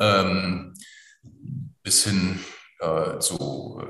[0.00, 0.74] Ähm,
[1.82, 2.40] bis hin
[2.80, 3.36] äh, zu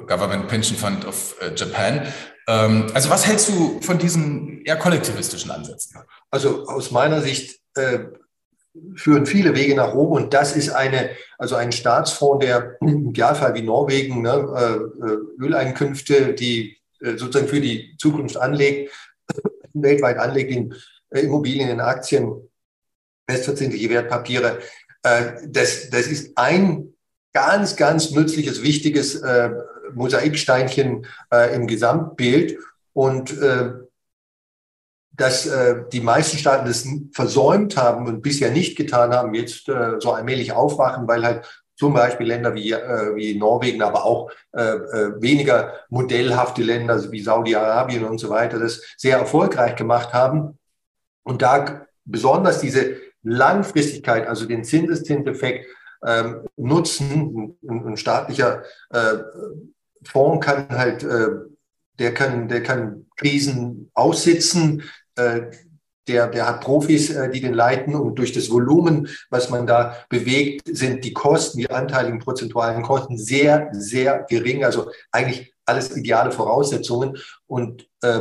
[0.07, 2.07] Government Pension Fund of Japan.
[2.49, 6.01] Ähm, also was hältst du von diesen eher kollektivistischen Ansätzen?
[6.30, 8.07] Also aus meiner Sicht äh,
[8.97, 13.55] führen viele Wege nach Rom und das ist eine, also ein Staatsfonds, der im Idealfall
[13.55, 18.93] wie Norwegen ne, äh, Öleinkünfte, die äh, sozusagen für die Zukunft anlegt,
[19.72, 20.74] weltweit anlegt in
[21.11, 22.49] äh, Immobilien, in Aktien,
[23.29, 24.59] festverzinsliche Wertpapiere.
[25.03, 26.95] Äh, das, das ist ein
[27.33, 29.51] ganz, ganz nützliches, wichtiges äh,
[29.95, 32.59] Mosaiksteinchen äh, im Gesamtbild.
[32.93, 33.70] Und äh,
[35.19, 39.97] dass äh, die meisten Staaten das versäumt haben und bisher nicht getan haben, jetzt äh,
[39.99, 41.45] so allmählich aufwachen, weil halt
[41.77, 47.21] zum Beispiel Länder wie, äh, wie Norwegen, aber auch äh, äh, weniger modellhafte Länder wie
[47.21, 50.59] Saudi-Arabien und so weiter das sehr erfolgreich gemacht haben.
[51.25, 55.66] Und da besonders diese Langfristigkeit, also den Zinseszinseffekt
[56.07, 59.19] ähm, nutzen, ein, ein staatlicher äh,
[60.05, 61.29] Fonds kann halt, äh,
[61.99, 64.85] der kann, der kann Krisen aussitzen,
[66.09, 69.97] der, der hat Profis, äh, die den leiten und durch das Volumen, was man da
[70.09, 74.64] bewegt, sind die Kosten, die anteiligen prozentualen Kosten sehr, sehr gering.
[74.64, 77.19] Also eigentlich alles ideale Voraussetzungen.
[77.47, 78.21] Und äh,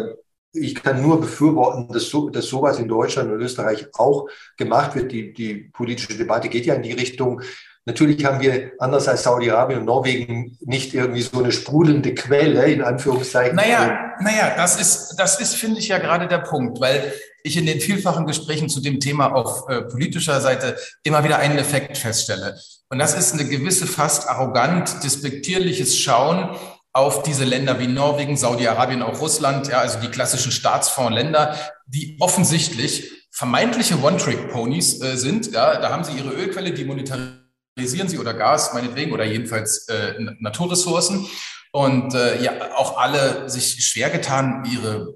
[0.54, 4.28] ich kann nur befürworten, dass, so, dass sowas in Deutschland und Österreich auch
[4.58, 5.12] gemacht wird.
[5.12, 7.42] Die, die politische Debatte geht ja in die Richtung,
[7.88, 12.82] Natürlich haben wir, anders als Saudi-Arabien und Norwegen, nicht irgendwie so eine sprudelnde Quelle, in
[12.82, 13.56] Anführungszeichen.
[13.56, 17.14] Naja, naja, das ist, das ist, finde ich ja gerade der Punkt, weil
[17.44, 21.58] ich in den vielfachen Gesprächen zu dem Thema auf äh, politischer Seite immer wieder einen
[21.58, 22.60] Effekt feststelle.
[22.90, 26.58] Und das ist eine gewisse fast arrogant, despektierliches Schauen
[26.92, 33.30] auf diese Länder wie Norwegen, Saudi-Arabien, auch Russland, ja, also die klassischen Staatsfondsländer, die offensichtlich
[33.32, 35.54] vermeintliche One-Trick-Ponys äh, sind.
[35.54, 37.47] Ja, da haben sie ihre Ölquelle, die monetarisieren
[37.78, 41.28] monetarisieren sie oder Gas meinetwegen oder jedenfalls äh, Naturressourcen.
[41.72, 45.14] Und äh, ja, auch alle sich schwer getan, ihre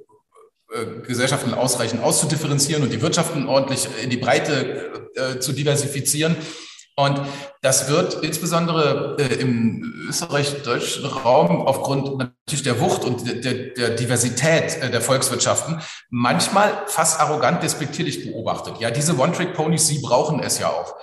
[0.72, 6.36] äh, Gesellschaften ausreichend auszudifferenzieren und die Wirtschaften ordentlich in die Breite äh, zu diversifizieren.
[6.98, 7.22] Und
[7.62, 14.78] das wird insbesondere äh, im österreich-deutschen Raum aufgrund natürlich der Wucht und der, der Diversität
[14.82, 18.76] äh, der Volkswirtschaften manchmal fast arrogant despektierlich beobachtet.
[18.80, 20.96] Ja, diese One-Trick-Ponys, sie brauchen es ja auch.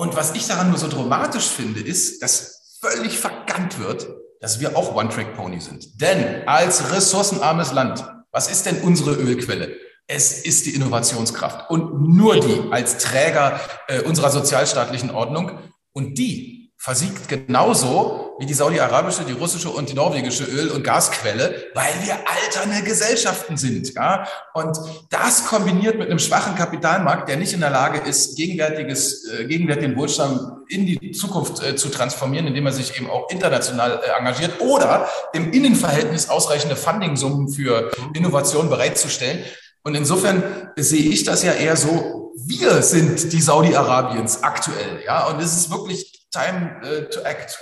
[0.00, 4.08] Und was ich daran nur so dramatisch finde, ist, dass völlig verkannt wird,
[4.40, 6.00] dass wir auch One-Track-Pony sind.
[6.00, 9.76] Denn als ressourcenarmes Land, was ist denn unsere Ölquelle?
[10.06, 15.58] Es ist die Innovationskraft und nur die als Träger äh, unserer sozialstaatlichen Ordnung.
[15.92, 21.66] Und die versiegt genauso wie die saudi-arabische, die russische und die norwegische Öl- und Gasquelle,
[21.74, 23.92] weil wir alternde Gesellschaften sind.
[23.92, 24.26] Ja?
[24.54, 24.78] Und
[25.10, 29.94] das kombiniert mit einem schwachen Kapitalmarkt, der nicht in der Lage ist, gegenwärtiges, äh, gegenwärtigen
[29.94, 34.58] Wohlstand in die Zukunft äh, zu transformieren, indem er sich eben auch international äh, engagiert
[34.60, 39.44] oder im Innenverhältnis ausreichende Fundingsummen für Innovation bereitzustellen.
[39.82, 45.02] Und insofern sehe ich das ja eher so, wir sind die Saudi-Arabiens aktuell.
[45.04, 47.58] Ja, und es ist wirklich time uh, to act.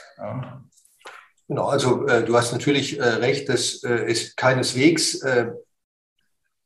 [1.49, 5.47] Genau, also äh, du hast natürlich äh, recht, dass äh, es keineswegs äh,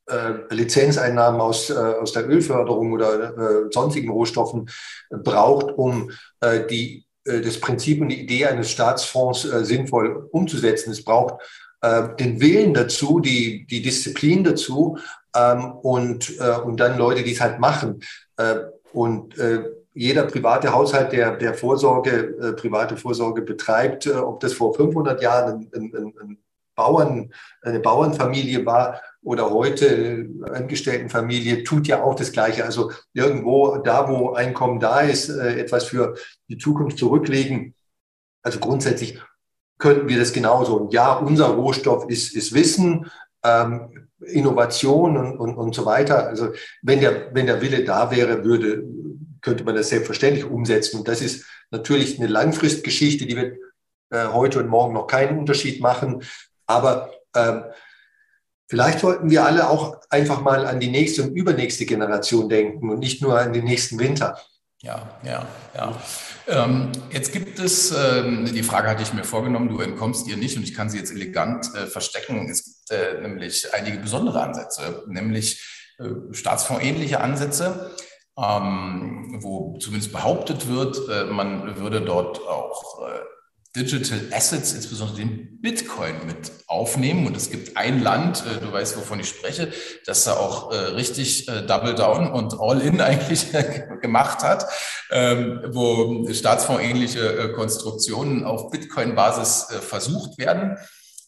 [0.06, 4.68] äh, Lizenzeinnahmen aus, äh, aus der Ölförderung oder sonstigen Rohstoffen
[5.10, 6.10] braucht, um
[6.70, 10.90] die, das Prinzip und die Idee eines Staatsfonds sinnvoll umzusetzen.
[10.90, 11.40] Es braucht
[11.82, 14.98] den Willen dazu, die, die Disziplin dazu
[15.34, 18.02] ähm, und, und dann Leute, die es halt machen.
[18.92, 19.34] und
[19.94, 25.20] jeder private Haushalt, der, der Vorsorge, äh, private Vorsorge betreibt, äh, ob das vor 500
[25.22, 26.38] Jahren ein, ein, ein
[26.74, 32.64] Bauern, eine Bauernfamilie war oder heute Angestelltenfamilie, tut ja auch das Gleiche.
[32.64, 36.14] Also irgendwo da, wo Einkommen da ist, äh, etwas für
[36.48, 37.74] die Zukunft zurücklegen.
[38.42, 39.20] Also grundsätzlich
[39.78, 40.76] könnten wir das genauso.
[40.76, 43.10] Und ja, unser Rohstoff ist, ist Wissen,
[43.44, 46.28] ähm, Innovation und, und, und so weiter.
[46.28, 46.50] Also
[46.82, 48.84] wenn der, wenn der Wille da wäre, würde,
[49.42, 50.98] könnte man das selbstverständlich umsetzen.
[50.98, 53.58] Und das ist natürlich eine Langfristgeschichte, die wird
[54.10, 56.22] äh, heute und morgen noch keinen Unterschied machen.
[56.66, 57.64] Aber ähm,
[58.68, 63.00] vielleicht sollten wir alle auch einfach mal an die nächste und übernächste Generation denken und
[63.00, 64.38] nicht nur an den nächsten Winter.
[64.80, 66.02] Ja, ja, ja.
[66.48, 70.56] Ähm, jetzt gibt es, ähm, die Frage hatte ich mir vorgenommen, du entkommst ihr nicht
[70.56, 72.48] und ich kann sie jetzt elegant äh, verstecken.
[72.50, 75.64] Es gibt äh, nämlich einige besondere Ansätze, nämlich
[76.00, 77.92] äh, staatsfondsähnliche Ansätze
[78.38, 83.20] ähm, wo zumindest behauptet wird, äh, man würde dort auch äh,
[83.74, 87.26] Digital Assets, insbesondere den Bitcoin mit aufnehmen.
[87.26, 89.72] Und es gibt ein Land, äh, du weißt, wovon ich spreche,
[90.04, 93.46] das da auch äh, richtig äh, Double Down und All In eigentlich
[94.02, 94.66] gemacht hat,
[95.10, 100.76] ähm, wo staatsfondsähnliche äh, Konstruktionen auf Bitcoin-Basis versucht werden.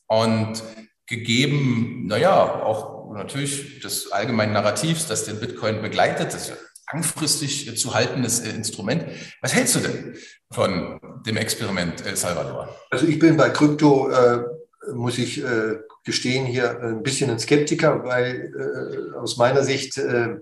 [0.07, 0.63] Und
[1.07, 6.53] gegeben, naja, auch natürlich des allgemeinen Narrativs, das den Bitcoin begleitet, das
[6.93, 9.05] langfristig zu haltendes Instrument.
[9.41, 10.17] Was hältst du denn
[10.51, 12.75] von dem Experiment El Salvador?
[12.91, 14.45] Also ich bin bei Krypto, äh,
[14.93, 20.37] muss ich äh, gestehen, hier ein bisschen ein Skeptiker, weil äh, aus meiner Sicht äh,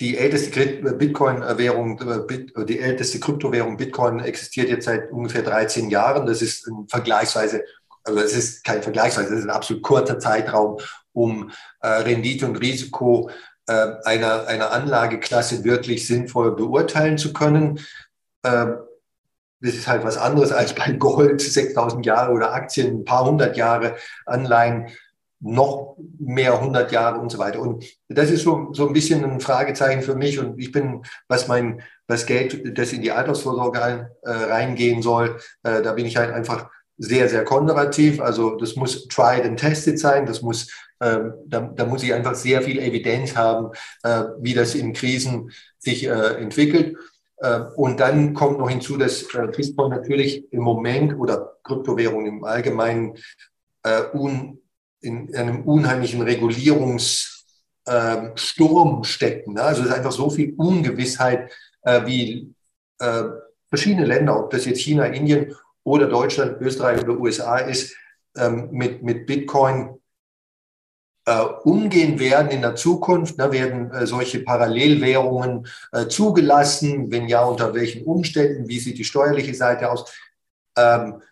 [0.00, 0.50] die älteste
[0.94, 6.26] Bitcoin-Währung, äh, die älteste Kryptowährung Bitcoin existiert jetzt seit ungefähr 13 Jahren.
[6.26, 7.62] Das ist ein vergleichsweise,
[8.02, 10.78] also es ist kein vergleichsweise, das ist ein absolut kurzer Zeitraum,
[11.12, 11.50] um
[11.82, 13.32] äh, Rendite und Risiko äh,
[13.72, 17.80] einer, einer Anlageklasse wirklich sinnvoll beurteilen zu können.
[18.44, 18.78] Ähm,
[19.60, 23.56] das ist halt was anderes als bei Gold, 6000 Jahre oder Aktien, ein paar hundert
[23.56, 23.96] Jahre
[24.26, 24.88] Anleihen,
[25.40, 27.60] noch mehr hundert Jahre und so weiter.
[27.60, 30.38] Und das ist so, so ein bisschen ein Fragezeichen für mich.
[30.38, 35.38] Und ich bin, was mein, was Geld, das in die Altersvorsorge rein, äh, reingehen soll,
[35.62, 38.20] äh, da bin ich halt einfach sehr, sehr konservativ.
[38.20, 40.26] Also das muss tried and tested sein.
[40.26, 43.70] Das muss, äh, da, da muss ich einfach sehr viel Evidenz haben,
[44.02, 46.94] äh, wie das in Krisen sich äh, entwickelt.
[47.40, 52.44] Äh, und dann kommt noch hinzu, dass äh, Bitcoin natürlich im Moment oder Kryptowährungen im
[52.44, 53.16] Allgemeinen
[53.82, 54.02] äh,
[55.00, 57.38] in einem unheimlichen Regulierungssturm
[57.88, 59.54] ähm, stecken.
[59.54, 59.62] Ne?
[59.62, 61.50] Also es ist einfach so viel Ungewissheit,
[62.04, 62.54] wie
[63.70, 67.96] verschiedene Länder, ob das jetzt China, Indien oder Deutschland, Österreich oder USA ist,
[68.36, 69.92] ähm, mit, mit Bitcoin äh,
[71.38, 73.38] umgehen werden in der Zukunft?
[73.38, 77.10] Ne, werden äh, solche Parallelwährungen äh, zugelassen?
[77.10, 78.68] Wenn ja, unter welchen Umständen?
[78.68, 80.12] Wie sieht die steuerliche Seite aus?
[80.76, 81.22] Ähm,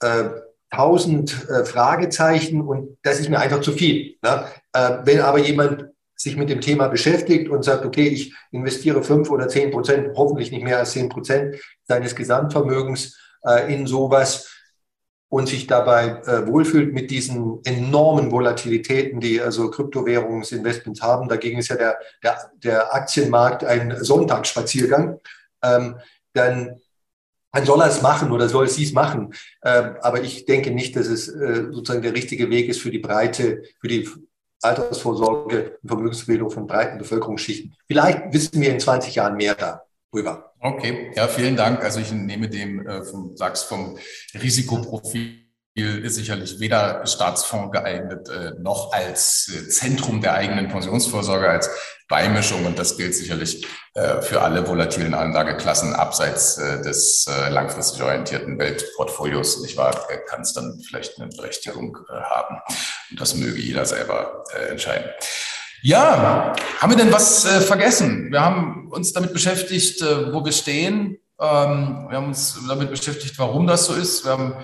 [0.00, 0.24] äh,
[0.70, 4.16] tausend äh, Fragezeichen und das ist mir einfach zu viel.
[4.22, 4.46] Ne?
[4.72, 9.30] Äh, wenn aber jemand sich mit dem Thema beschäftigt und sagt, okay, ich investiere fünf
[9.30, 13.18] oder zehn Prozent, hoffentlich nicht mehr als zehn Prozent seines Gesamtvermögens
[13.68, 14.53] in sowas,
[15.28, 21.28] und sich dabei äh, wohlfühlt mit diesen enormen Volatilitäten, die also Kryptowährungsinvestments haben.
[21.28, 25.18] Dagegen ist ja der, der, der Aktienmarkt ein Sonntagsspaziergang.
[25.62, 25.96] Ähm,
[26.34, 26.80] dann,
[27.52, 29.34] dann soll er es machen oder soll sie es machen.
[29.64, 32.98] Ähm, aber ich denke nicht, dass es äh, sozusagen der richtige Weg ist für die
[32.98, 34.08] breite, für die
[34.62, 37.74] Altersvorsorge und Vermögensbildung von breiten Bevölkerungsschichten.
[37.86, 39.54] Vielleicht wissen wir in 20 Jahren mehr
[40.14, 40.52] darüber.
[40.60, 41.82] Okay, ja, vielen Dank.
[41.82, 43.98] Also ich nehme dem, äh, vom, sagst vom
[44.34, 45.40] Risikoprofil
[45.76, 51.68] ist sicherlich weder Staatsfonds geeignet äh, noch als äh, Zentrum der eigenen Pensionsvorsorge, als
[52.08, 52.64] Beimischung.
[52.64, 59.62] Und das gilt sicherlich äh, für alle volatilen Anlageklassen abseits des langfristig orientierten Weltportfolios.
[59.62, 60.06] Nicht wahr?
[60.28, 62.60] Kann es dann vielleicht eine Berechtigung haben.
[63.10, 65.10] Und das möge jeder selber entscheiden.
[65.86, 68.32] Ja, haben wir denn was äh, vergessen?
[68.32, 71.18] Wir haben uns damit beschäftigt, äh, wo wir stehen.
[71.38, 74.24] Ähm, wir haben uns damit beschäftigt, warum das so ist.
[74.24, 74.54] Wir haben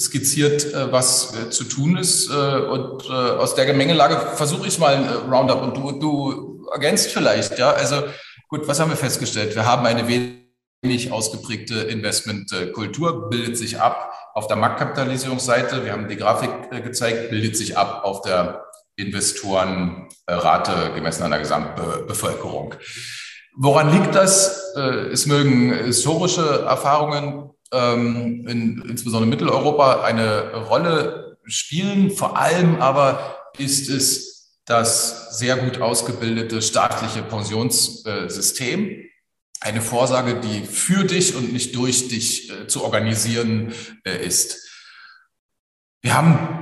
[0.00, 2.30] skizziert, äh, was äh, zu tun ist.
[2.30, 7.12] Äh, und äh, aus der Gemengelage versuche ich mal ein Roundup und du, du ergänzt
[7.12, 7.58] vielleicht.
[7.58, 8.04] Ja, also
[8.48, 9.54] gut, was haben wir festgestellt?
[9.54, 15.84] Wir haben eine wenig ausgeprägte Investmentkultur, bildet sich ab auf der Marktkapitalisierungsseite.
[15.84, 22.74] Wir haben die Grafik gezeigt, bildet sich ab auf der Investorenrate gemessen an der Gesamtbevölkerung.
[23.56, 24.72] Woran liegt das?
[24.76, 32.10] Äh, es mögen historische Erfahrungen, ähm, in, insbesondere Mitteleuropa, eine Rolle spielen.
[32.10, 39.04] Vor allem aber ist es das sehr gut ausgebildete staatliche Pensionssystem.
[39.60, 43.72] Eine Vorsage, die für dich und nicht durch dich äh, zu organisieren
[44.04, 44.68] äh, ist.
[46.00, 46.61] Wir haben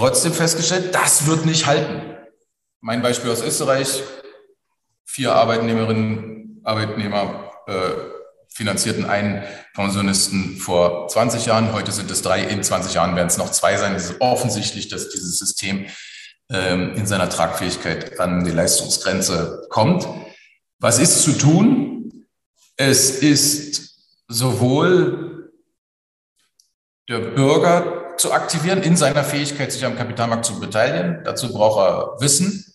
[0.00, 2.16] trotzdem festgestellt, das wird nicht halten.
[2.80, 4.02] Mein Beispiel aus Österreich,
[5.04, 7.90] vier Arbeitnehmerinnen, Arbeitnehmer äh,
[8.48, 9.44] finanzierten einen
[9.74, 13.76] Pensionisten vor 20 Jahren, heute sind es drei, in 20 Jahren werden es noch zwei
[13.76, 13.94] sein.
[13.94, 15.84] Es ist offensichtlich, dass dieses System
[16.48, 20.08] ähm, in seiner Tragfähigkeit an die Leistungsgrenze kommt.
[20.78, 22.26] Was ist zu tun?
[22.74, 23.98] Es ist
[24.28, 25.52] sowohl
[27.06, 31.24] der Bürger zu aktivieren in seiner Fähigkeit, sich am Kapitalmarkt zu beteiligen.
[31.24, 32.66] Dazu braucht er Wissen.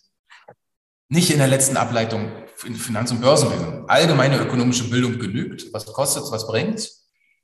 [1.07, 2.31] Nicht in der letzten Ableitung
[2.65, 3.87] in Finanz- und Börsenwesen.
[3.87, 5.71] Allgemeine ökonomische Bildung genügt.
[5.71, 6.89] Was kostet es, was bringt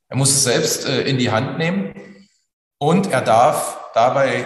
[0.10, 1.94] Er muss es selbst äh, in die Hand nehmen
[2.80, 4.46] und er darf dabei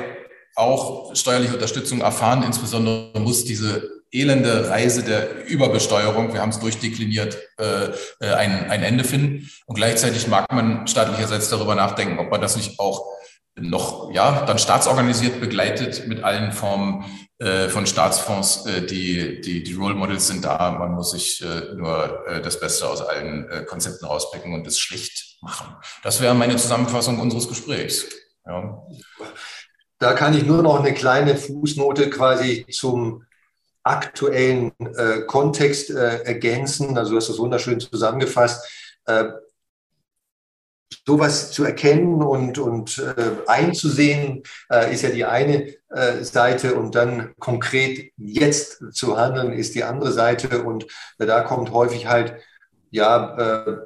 [0.55, 2.43] auch steuerliche Unterstützung erfahren.
[2.43, 7.89] Insbesondere muss diese elende Reise der Überbesteuerung, wir haben es durchdekliniert, äh,
[8.19, 9.49] äh, ein, ein Ende finden.
[9.65, 13.05] Und gleichzeitig mag man staatlicherseits darüber nachdenken, ob man das nicht auch
[13.57, 17.05] noch, ja, dann staatsorganisiert begleitet mit allen Formen
[17.39, 18.65] äh, von Staatsfonds.
[18.65, 20.71] Äh, die, die, die Role Models sind da.
[20.71, 24.79] Man muss sich äh, nur äh, das Beste aus allen äh, Konzepten rauspicken und es
[24.79, 25.75] schlicht machen.
[26.03, 28.05] Das wäre meine Zusammenfassung unseres Gesprächs.
[28.45, 28.83] Ja.
[29.99, 33.23] Da kann ich nur noch eine kleine Fußnote quasi zum
[33.83, 36.97] aktuellen äh, Kontext ergänzen.
[36.97, 38.65] Also du hast das wunderschön zusammengefasst.
[40.91, 46.75] Äh, sowas zu erkennen und, und äh, einzusehen, äh, ist ja die eine äh, Seite
[46.75, 50.63] und dann konkret jetzt zu handeln, ist die andere Seite.
[50.63, 52.35] Und da kommt häufig halt,
[52.89, 53.77] ja, äh,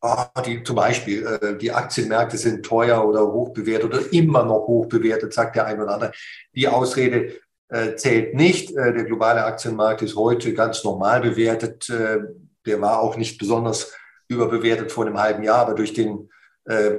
[0.00, 4.66] oh, die, zum Beispiel, äh, die Aktienmärkte sind teuer oder hoch bewertet oder immer noch
[4.66, 6.12] hoch bewertet, sagt der ein oder andere.
[6.54, 7.36] Die Ausrede
[7.68, 8.70] äh, zählt nicht.
[8.76, 11.88] Äh, der globale Aktienmarkt ist heute ganz normal bewertet.
[11.88, 12.18] Äh,
[12.66, 13.92] der war auch nicht besonders
[14.28, 16.30] überbewertet vor einem halben Jahr, aber durch den
[16.64, 16.98] äh,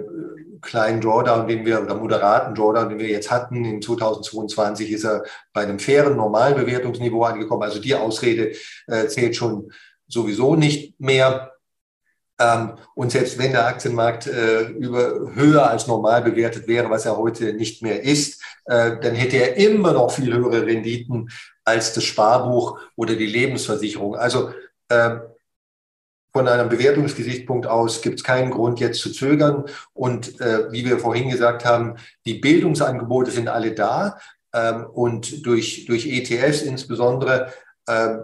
[0.62, 5.24] kleinen Drawdown, den wir, oder moderaten Drawdown, den wir jetzt hatten, in 2022 ist er
[5.53, 7.64] bei einem fairen, normalen Bewertungsniveau angekommen.
[7.64, 8.53] Also die Ausrede
[8.88, 9.72] äh, zählt schon
[10.07, 11.53] sowieso nicht mehr.
[12.39, 17.18] Ähm, und selbst wenn der Aktienmarkt äh, über, höher als normal bewertet wäre, was er
[17.18, 21.30] heute nicht mehr ist, äh, dann hätte er immer noch viel höhere Renditen
[21.64, 24.16] als das Sparbuch oder die Lebensversicherung.
[24.16, 24.51] Also
[24.89, 25.18] äh,
[26.34, 29.65] von einem Bewertungsgesichtspunkt aus gibt es keinen Grund, jetzt zu zögern.
[29.93, 34.17] Und äh, wie wir vorhin gesagt haben, die Bildungsangebote sind alle da.
[34.53, 37.53] Ähm, und durch, durch ETFs insbesondere
[37.88, 38.15] äh,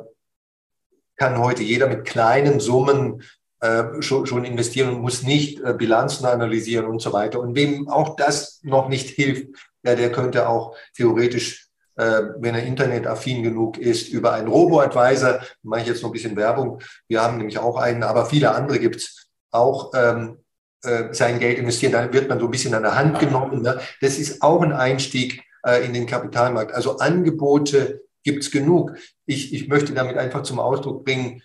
[1.17, 3.23] kann heute jeder mit kleinen Summen
[3.59, 7.39] äh, schon, schon investieren und muss nicht äh, Bilanzen analysieren und so weiter.
[7.39, 9.47] Und wem auch das noch nicht hilft,
[9.83, 11.66] ja, der könnte auch theoretisch äh,
[11.97, 16.79] wenn er internetaffin genug ist, über einen Robo-Advisor, mache ich jetzt noch ein bisschen Werbung,
[17.07, 20.37] wir haben nämlich auch einen, aber viele andere gibt es auch, ähm,
[20.83, 23.61] äh, sein Geld investieren, dann wird man so ein bisschen an der Hand genommen.
[23.63, 23.79] Ne?
[23.99, 26.71] Das ist auch ein Einstieg äh, in den Kapitalmarkt.
[26.71, 28.95] Also Angebote gibt es genug.
[29.25, 31.41] Ich, ich möchte damit einfach zum Ausdruck bringen,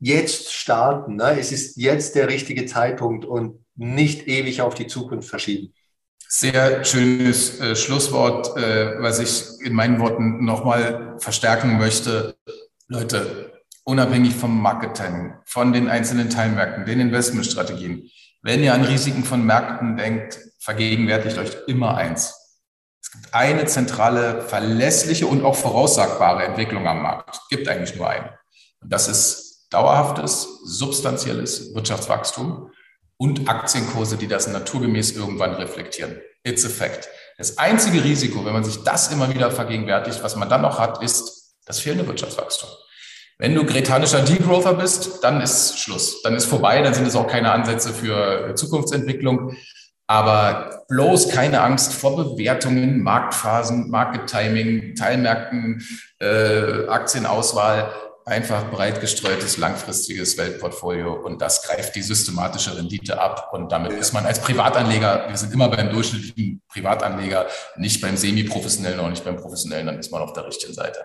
[0.00, 1.16] jetzt starten.
[1.16, 1.38] Ne?
[1.38, 5.72] Es ist jetzt der richtige Zeitpunkt und nicht ewig auf die Zukunft verschieben.
[6.28, 12.36] Sehr schönes äh, Schlusswort, äh, was ich in meinen Worten nochmal verstärken möchte.
[12.88, 13.52] Leute,
[13.84, 18.10] unabhängig vom Marketing, von den einzelnen Teilmärkten, den Investmentstrategien,
[18.42, 22.34] wenn ihr an Risiken von Märkten denkt, vergegenwärtigt euch immer eins.
[23.00, 27.36] Es gibt eine zentrale, verlässliche und auch voraussagbare Entwicklung am Markt.
[27.36, 28.36] Es gibt eigentlich nur eine.
[28.80, 32.70] Und das ist dauerhaftes, substanzielles Wirtschaftswachstum
[33.18, 36.20] und Aktienkurse, die das naturgemäß irgendwann reflektieren.
[36.44, 37.08] It's a fact.
[37.38, 41.02] Das einzige Risiko, wenn man sich das immer wieder vergegenwärtigt, was man dann noch hat,
[41.02, 42.70] ist das fehlende Wirtschaftswachstum.
[43.38, 46.22] Wenn du gretanischer Degrowther bist, dann ist Schluss.
[46.22, 49.54] Dann ist vorbei, dann sind es auch keine Ansätze für Zukunftsentwicklung.
[50.06, 55.82] Aber bloß keine Angst vor Bewertungen, Marktphasen, Market Timing, Teilmärkten,
[56.20, 57.92] äh, Aktienauswahl
[58.26, 63.50] einfach breit gestreutes, langfristiges Weltportfolio und das greift die systematische Rendite ab.
[63.52, 67.46] Und damit ist man als Privatanleger, wir sind immer beim durchschnittlichen Privatanleger,
[67.76, 70.98] nicht beim semi-professionellen, auch nicht beim professionellen, dann ist man auf der richtigen Seite.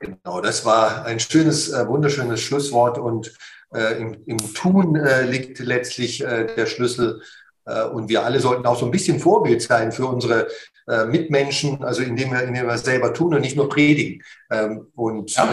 [0.00, 3.32] Genau, das war ein schönes, äh, wunderschönes Schlusswort und
[3.72, 7.22] äh, im, im, Tun äh, liegt letztlich äh, der Schlüssel.
[7.64, 10.48] Äh, und wir alle sollten auch so ein bisschen Vorbild sein für unsere
[10.88, 14.22] äh, Mitmenschen, also indem wir, indem wir es selber tun und nicht nur predigen.
[14.50, 15.48] Ähm, und ja.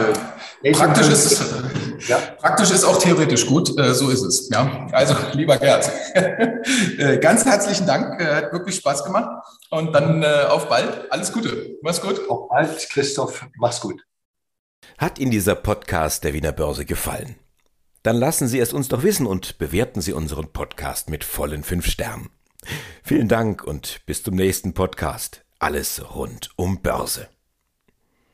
[0.62, 2.18] äh, praktisch, ist es, ja?
[2.38, 4.50] praktisch ist auch theoretisch gut, äh, so ist es.
[4.50, 4.88] Ja?
[4.92, 5.90] Also lieber Gerd,
[6.98, 9.30] äh, ganz herzlichen Dank, äh, hat wirklich Spaß gemacht
[9.72, 12.30] und dann äh, auf bald, alles Gute, mach's gut.
[12.30, 14.02] Auf bald, Christoph, mach's gut.
[14.98, 17.36] Hat Ihnen dieser Podcast der Wiener Börse gefallen?
[18.04, 21.88] Dann lassen Sie es uns doch wissen und bewerten Sie unseren Podcast mit vollen fünf
[21.88, 22.30] Sternen.
[23.03, 25.43] Vielen Dank und bis zum nächsten Podcast.
[25.59, 27.33] Alles rund um Börse.